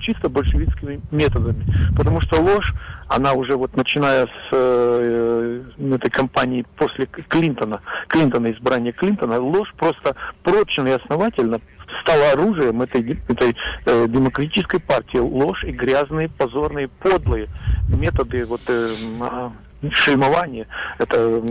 чисто 0.00 0.28
большевистскими 0.28 1.00
методами. 1.10 1.64
Потому 1.96 2.20
что 2.20 2.40
ложь, 2.40 2.74
она 3.08 3.32
уже 3.32 3.56
вот 3.56 3.76
начиная 3.76 4.26
с 4.26 4.30
э, 4.52 5.62
этой 5.78 6.10
кампании 6.10 6.64
после 6.76 7.06
Клинтона, 7.06 7.80
Клинтона, 8.08 8.52
избрания 8.52 8.92
Клинтона, 8.92 9.40
ложь 9.40 9.72
просто 9.76 10.14
прочно 10.42 10.86
и 10.88 10.92
основательно 10.92 11.60
стала 12.02 12.32
оружием 12.32 12.82
этой, 12.82 13.18
этой 13.28 13.56
э, 13.84 14.06
демократической 14.08 14.80
партии. 14.80 15.18
Ложь 15.18 15.64
и 15.64 15.70
грязные, 15.70 16.28
позорные, 16.28 16.88
подлые 16.88 17.48
методы 17.88 18.44
вот, 18.44 18.62
э, 18.68 18.94
шельмование, 19.92 20.66
это 20.98 21.42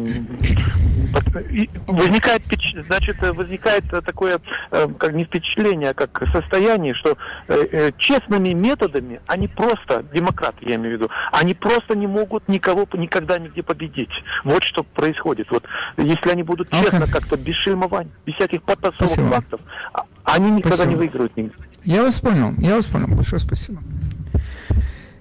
возникает, 1.88 2.42
значит, 2.88 3.18
возникает 3.22 3.86
такое, 4.06 4.40
э, 4.72 4.88
как 4.98 5.14
не 5.14 5.26
впечатление, 5.26 5.92
а 5.92 5.94
как 5.94 6.24
состояние, 6.32 6.94
что 6.94 7.18
э, 7.48 7.68
э, 7.72 7.92
честными 7.98 8.50
методами 8.50 9.22
они 9.28 9.48
просто, 9.48 10.04
демократы 10.14 10.58
я 10.62 10.76
имею 10.76 10.98
в 10.98 11.02
виду, 11.02 11.12
они 11.32 11.54
просто 11.54 11.96
не 11.96 12.08
могут 12.08 12.48
никого 12.48 12.88
никогда 12.94 13.38
нигде 13.40 13.64
победить. 13.64 14.10
Вот 14.44 14.64
что 14.64 14.84
происходит. 14.84 15.50
Вот 15.52 15.66
если 15.98 16.30
они 16.30 16.44
будут 16.44 16.70
честно 16.72 17.06
okay. 17.06 17.12
как-то, 17.12 17.38
без 17.38 17.56
шельмования, 17.56 18.12
без 18.26 18.36
всяких 18.36 18.64
подтасовок 18.64 19.34
фактов, 19.34 19.62
а, 19.94 20.06
они 20.24 20.52
никогда 20.52 20.78
спасибо. 20.78 20.92
не 20.92 20.98
выиграют 20.98 21.38
нигде. 21.38 21.54
Я 21.84 22.04
вас 22.04 22.20
понял, 22.20 22.54
я 22.58 22.76
вас 22.76 22.88
понял. 22.88 23.08
Большое 23.08 23.40
спасибо. 23.40 23.82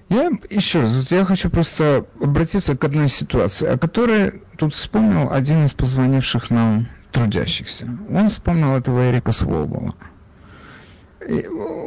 Я 0.09 0.29
еще 0.49 0.81
раз, 0.81 1.11
я 1.11 1.25
хочу 1.25 1.49
просто 1.49 2.05
обратиться 2.21 2.77
к 2.77 2.83
одной 2.83 3.07
ситуации, 3.07 3.67
о 3.67 3.77
которой 3.77 4.41
тут 4.57 4.73
вспомнил 4.73 5.31
один 5.31 5.65
из 5.65 5.73
позвонивших 5.73 6.51
нам 6.51 6.87
трудящихся. 7.11 7.87
Он 8.11 8.29
вспомнил 8.29 8.75
этого 8.75 9.09
Эрика 9.09 9.31
Сволбола. 9.31 9.95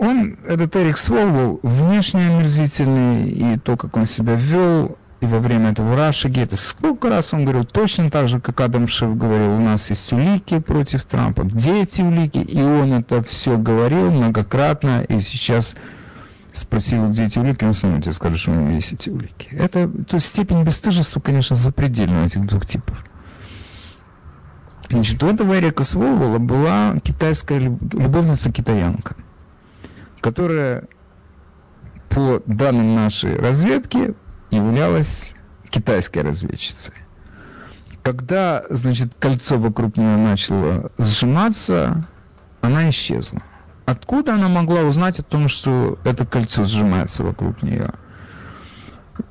Он, 0.00 0.36
этот 0.46 0.74
Эрик 0.74 0.98
Сволбол, 0.98 1.60
внешне 1.62 2.26
омерзительный, 2.26 3.28
и 3.28 3.58
то, 3.58 3.76
как 3.76 3.96
он 3.96 4.06
себя 4.06 4.34
вел, 4.34 4.98
и 5.20 5.26
во 5.26 5.38
время 5.38 5.70
этого 5.70 5.96
Раша 5.96 6.28
Гейта, 6.28 6.56
сколько 6.56 7.08
раз 7.08 7.32
он 7.32 7.44
говорил, 7.44 7.64
точно 7.64 8.10
так 8.10 8.28
же, 8.28 8.40
как 8.40 8.60
Адам 8.60 8.88
Шеф 8.88 9.16
говорил, 9.16 9.56
у 9.56 9.60
нас 9.60 9.90
есть 9.90 10.12
улики 10.12 10.60
против 10.60 11.04
Трампа. 11.04 11.42
Где 11.42 11.82
эти 11.82 12.02
улики? 12.02 12.38
И 12.38 12.62
он 12.62 12.92
это 12.92 13.22
все 13.22 13.56
говорил 13.56 14.10
многократно, 14.10 15.02
и 15.02 15.20
сейчас 15.20 15.76
спросил, 16.52 17.08
где 17.08 17.24
эти 17.24 17.38
улики, 17.38 17.64
он 17.64 17.74
сам 17.74 18.00
тебе 18.00 18.12
скажет, 18.12 18.38
что 18.38 18.52
у 18.52 18.54
него 18.54 18.70
есть 18.70 18.92
эти 18.92 19.10
улики. 19.10 19.48
Это, 19.52 19.88
то 19.88 20.14
есть 20.14 20.26
степень 20.26 20.64
бесстыжества, 20.64 21.20
конечно, 21.20 21.56
запредельна 21.56 22.22
у 22.22 22.24
этих 22.24 22.46
двух 22.46 22.66
типов. 22.66 22.96
Значит, 24.90 25.22
у 25.22 25.26
этого 25.26 25.58
Эрика 25.58 25.84
Сволвола 25.84 26.38
была 26.38 26.98
китайская 27.00 27.58
любовница-китаянка, 27.58 29.16
которая 30.20 30.84
по 32.08 32.42
данным 32.46 32.94
нашей 32.94 33.36
разведки 33.36 34.14
являлась 34.50 35.34
китайской 35.70 36.22
разведчицей. 36.22 36.94
Когда, 38.02 38.64
значит, 38.70 39.12
кольцо 39.18 39.58
вокруг 39.58 39.98
нее 39.98 40.16
начало 40.16 40.90
сжиматься, 40.96 42.08
она 42.62 42.88
исчезла. 42.88 43.42
Откуда 43.88 44.34
она 44.34 44.48
могла 44.48 44.82
узнать 44.82 45.18
о 45.18 45.22
том, 45.22 45.48
что 45.48 45.98
это 46.04 46.26
кольцо 46.26 46.64
сжимается 46.64 47.24
вокруг 47.24 47.62
нее? 47.62 47.94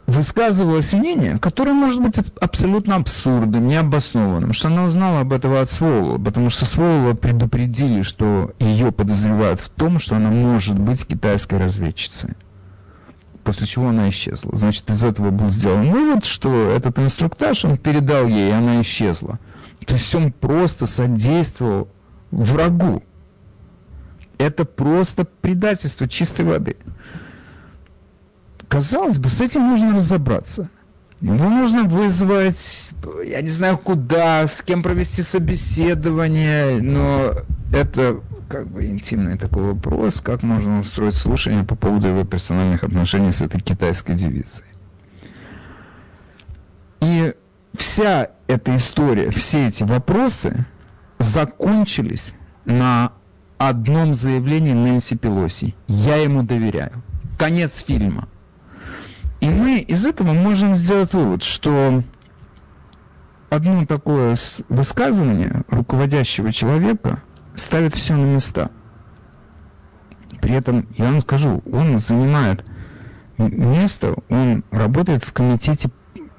Высказывалось 0.08 0.94
мнение, 0.94 1.38
которое 1.38 1.74
может 1.74 2.02
быть 2.02 2.18
абсолютно 2.42 2.96
абсурдным, 2.96 3.68
необоснованным, 3.68 4.54
что 4.54 4.70
она 4.70 4.86
узнала 4.86 5.20
об 5.20 5.32
этом 5.32 5.54
от 5.54 5.70
Сволова, 5.70 6.18
потому 6.18 6.50
что 6.50 6.66
Сволова 6.66 7.14
предупредили, 7.14 8.02
что 8.02 8.52
ее 8.58 8.92
подозревают 8.92 9.60
в 9.60 9.70
том, 9.70 10.00
что 10.00 10.16
она 10.16 10.32
может 10.32 10.80
быть 10.80 11.06
китайской 11.06 11.60
разведчицей. 11.60 12.32
После 13.44 13.68
чего 13.68 13.90
она 13.90 14.10
исчезла. 14.10 14.58
Значит, 14.58 14.90
из 14.90 15.04
этого 15.04 15.30
был 15.30 15.52
сделан 15.52 15.92
вывод, 15.92 16.26
что 16.26 16.72
этот 16.72 16.98
инструктаж 16.98 17.64
он 17.64 17.78
передал 17.78 18.26
ей, 18.26 18.50
и 18.50 18.54
она 18.54 18.82
исчезла. 18.82 19.38
То 19.86 19.94
есть 19.94 20.16
он 20.16 20.32
просто 20.32 20.88
содействовал 20.88 21.90
врагу 22.32 23.04
это 24.38 24.66
просто 24.66 25.26
предательство 25.26 26.08
чистой 26.08 26.46
воды. 26.46 26.78
Казалось 28.68 29.18
бы, 29.18 29.30
с 29.30 29.42
этим 29.42 29.68
нужно 29.68 29.96
разобраться. 29.96 30.70
Его 31.22 31.50
нужно 31.50 31.84
вызвать, 31.84 32.92
я 33.26 33.42
не 33.42 33.50
знаю 33.50 33.80
куда, 33.80 34.46
с 34.46 34.62
кем 34.62 34.84
провести 34.84 35.24
собеседование, 35.24 36.80
но 36.80 37.34
это 37.74 38.22
как 38.50 38.68
бы 38.68 38.86
интимный 38.86 39.36
такой 39.36 39.64
вопрос, 39.64 40.22
как 40.22 40.44
можно 40.44 40.80
устроить 40.80 41.16
слушание 41.16 41.64
по 41.64 41.76
поводу 41.76 42.08
его 42.08 42.24
персональных 42.24 42.84
отношений 42.84 43.32
с 43.32 43.42
этой 43.42 43.60
китайской 43.62 44.16
девицей. 44.16 44.66
И 47.02 47.34
вся 47.74 48.30
эта 48.46 48.76
история, 48.76 49.32
все 49.32 49.68
эти 49.68 49.84
вопросы 49.84 50.66
закончились 51.18 52.34
на 52.66 53.12
одном 53.58 54.14
заявлении 54.14 54.74
Нэнси 54.74 55.16
Пелоси. 55.16 55.76
Я 55.88 56.18
ему 56.18 56.44
доверяю. 56.44 57.04
Конец 57.38 57.84
фильма. 57.84 58.28
И 59.40 59.50
мы 59.50 59.80
из 59.80 60.06
этого 60.06 60.34
можем 60.34 60.76
сделать 60.76 61.14
вывод, 61.14 61.44
что 61.44 62.04
одно 63.50 63.86
такое 63.86 64.36
высказывание 64.70 65.64
руководящего 65.70 66.52
человека 66.52 67.22
ставит 67.56 67.94
все 67.94 68.16
на 68.16 68.26
места. 68.26 68.72
При 70.42 70.54
этом, 70.54 70.88
я 70.98 71.06
вам 71.06 71.22
скажу, 71.22 71.64
он 71.72 72.00
занимает 72.00 72.66
место, 73.38 74.16
он 74.30 74.64
работает 74.72 75.24
в 75.24 75.34
комитете 75.34 75.90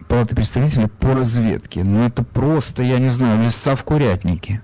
Палаты 0.08 0.34
представителей 0.34 0.86
по 0.86 1.14
разведке. 1.14 1.84
Ну 1.84 2.02
это 2.02 2.24
просто, 2.24 2.82
я 2.82 2.98
не 2.98 3.10
знаю, 3.10 3.44
леса 3.44 3.76
в 3.76 3.84
курятнике. 3.84 4.62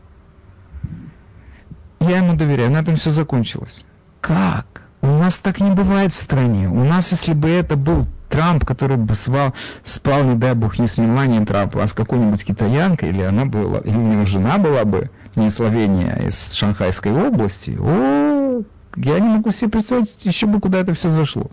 Я 2.09 2.19
ему 2.19 2.35
доверяю, 2.35 2.71
на 2.71 2.79
этом 2.79 2.97
все 2.97 3.11
закончилось. 3.11 3.85
Как? 4.21 4.89
У 5.01 5.07
нас 5.07 5.39
так 5.39 5.61
не 5.61 5.71
бывает 5.71 6.13
в 6.13 6.21
стране. 6.21 6.69
У 6.69 6.85
нас, 6.85 7.11
если 7.13 7.35
бы 7.35 7.49
это 7.49 7.77
был 7.77 8.07
Трамп, 8.29 8.65
который 8.65 8.97
бы 8.97 9.15
спал, 9.15 9.55
спал, 9.85 10.25
не 10.25 10.35
дай 10.35 10.55
бог, 10.55 10.79
не 10.79 10.87
с 10.87 10.99
Меланией 10.99 11.45
Трампа, 11.45 11.83
а 11.83 11.87
с 11.87 11.93
какой-нибудь 11.93 12.45
китаянкой, 12.45 13.11
или 13.11 13.23
она 13.23 13.45
была, 13.45 13.79
или 13.79 13.97
у 13.97 14.07
него 14.07 14.27
жена 14.27 14.59
была 14.59 14.85
бы 14.85 15.11
не 15.35 15.47
из 15.47 15.55
Словении, 15.55 16.11
а 16.11 16.27
из 16.27 16.53
Шанхайской 16.53 17.13
области, 17.13 17.77
о, 17.79 18.63
я 18.97 19.19
не 19.19 19.29
могу 19.29 19.51
себе 19.51 19.71
представить 19.71 20.25
еще 20.25 20.47
бы, 20.47 20.61
куда 20.61 20.81
это 20.81 20.95
все 20.95 21.11
зашло 21.11 21.51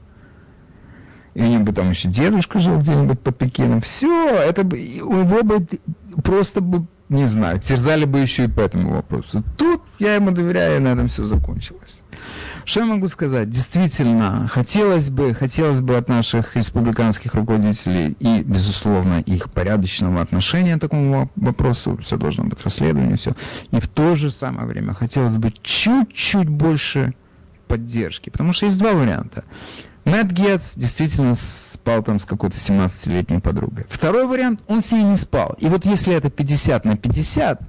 и 1.33 1.41
у 1.41 1.47
него 1.47 1.63
бы 1.63 1.71
там 1.71 1.89
еще 1.89 2.09
дедушка 2.09 2.59
жил 2.59 2.77
где-нибудь 2.77 3.19
под 3.19 3.37
Пекином. 3.37 3.81
Все, 3.81 4.35
это 4.35 4.63
бы, 4.63 4.77
у 5.01 5.23
него 5.23 5.43
бы 5.43 5.65
просто 6.23 6.61
бы, 6.61 6.85
не 7.11 7.25
знаю, 7.25 7.59
терзали 7.59 8.05
бы 8.05 8.19
еще 8.19 8.45
и 8.45 8.47
по 8.47 8.61
этому 8.61 8.93
вопросу. 8.93 9.43
Тут 9.57 9.81
я 9.99 10.15
ему 10.15 10.31
доверяю, 10.31 10.77
и 10.77 10.79
на 10.79 10.89
этом 10.93 11.09
все 11.09 11.25
закончилось. 11.25 12.01
Что 12.63 12.79
я 12.79 12.85
могу 12.85 13.09
сказать? 13.09 13.49
Действительно, 13.49 14.47
хотелось 14.47 15.09
бы, 15.09 15.33
хотелось 15.33 15.81
бы 15.81 15.97
от 15.97 16.07
наших 16.07 16.55
республиканских 16.55 17.33
руководителей 17.33 18.15
и, 18.19 18.43
безусловно, 18.43 19.19
их 19.19 19.51
порядочного 19.51 20.21
отношения 20.21 20.77
к 20.77 20.79
такому 20.79 21.29
вопросу, 21.35 21.97
все 22.01 22.15
должно 22.15 22.45
быть 22.45 22.63
расследование, 22.63 23.17
все. 23.17 23.33
И 23.71 23.79
в 23.81 23.89
то 23.89 24.15
же 24.15 24.31
самое 24.31 24.65
время 24.65 24.93
хотелось 24.93 25.37
бы 25.37 25.51
чуть-чуть 25.61 26.47
больше 26.47 27.13
поддержки, 27.67 28.29
потому 28.29 28.53
что 28.53 28.67
есть 28.67 28.79
два 28.79 28.93
варианта. 28.93 29.43
Мэтт 30.05 30.31
Гетц 30.31 30.75
действительно 30.75 31.35
спал 31.35 32.01
там 32.01 32.17
с 32.17 32.25
какой-то 32.25 32.55
17-летней 32.55 33.39
подругой. 33.39 33.85
Второй 33.89 34.25
вариант, 34.25 34.61
он 34.67 34.81
с 34.81 34.91
ней 34.91 35.03
не 35.03 35.15
спал. 35.15 35.55
И 35.59 35.67
вот 35.67 35.85
если 35.85 36.13
это 36.13 36.29
50 36.29 36.85
на 36.85 36.97
50, 36.97 37.61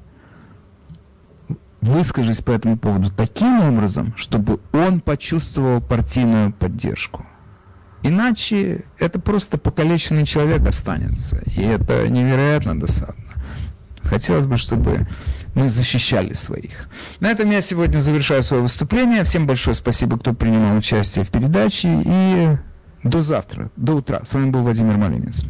выскажись 1.83 2.41
по 2.41 2.53
этому 2.53 2.79
поводу 2.79 3.11
таким 3.11 3.61
образом, 3.61 4.15
чтобы 4.17 4.61
он 4.73 5.01
почувствовал 5.01 5.81
партийную 5.81 6.53
поддержку. 6.53 7.27
Иначе 8.03 8.85
это 8.99 9.21
просто 9.21 9.59
покалеченный 9.59 10.25
человек 10.25 10.67
останется. 10.67 11.43
И 11.55 11.61
это 11.63 12.09
невероятно 12.09 12.79
досадно. 12.79 13.25
Хотелось 14.03 14.47
бы, 14.47 14.57
чтобы 14.57 15.07
мы 15.55 15.69
защищали 15.69 16.33
своих. 16.33 16.89
На 17.21 17.31
этом 17.31 17.51
я 17.51 17.61
сегодня 17.61 17.99
завершаю 17.99 18.43
свое 18.43 18.63
выступление. 18.63 19.25
Всем 19.25 19.47
большое 19.47 19.75
спасибо, 19.75 20.19
кто 20.19 20.33
принимал 20.33 20.77
участие 20.77 21.25
в 21.25 21.29
передаче. 21.29 22.03
И 22.05 22.57
до 23.03 23.21
завтра, 23.21 23.71
до 23.77 23.97
утра. 23.97 24.25
С 24.25 24.33
вами 24.33 24.51
был 24.51 24.63
Владимир 24.63 24.97
Малинец. 24.97 25.45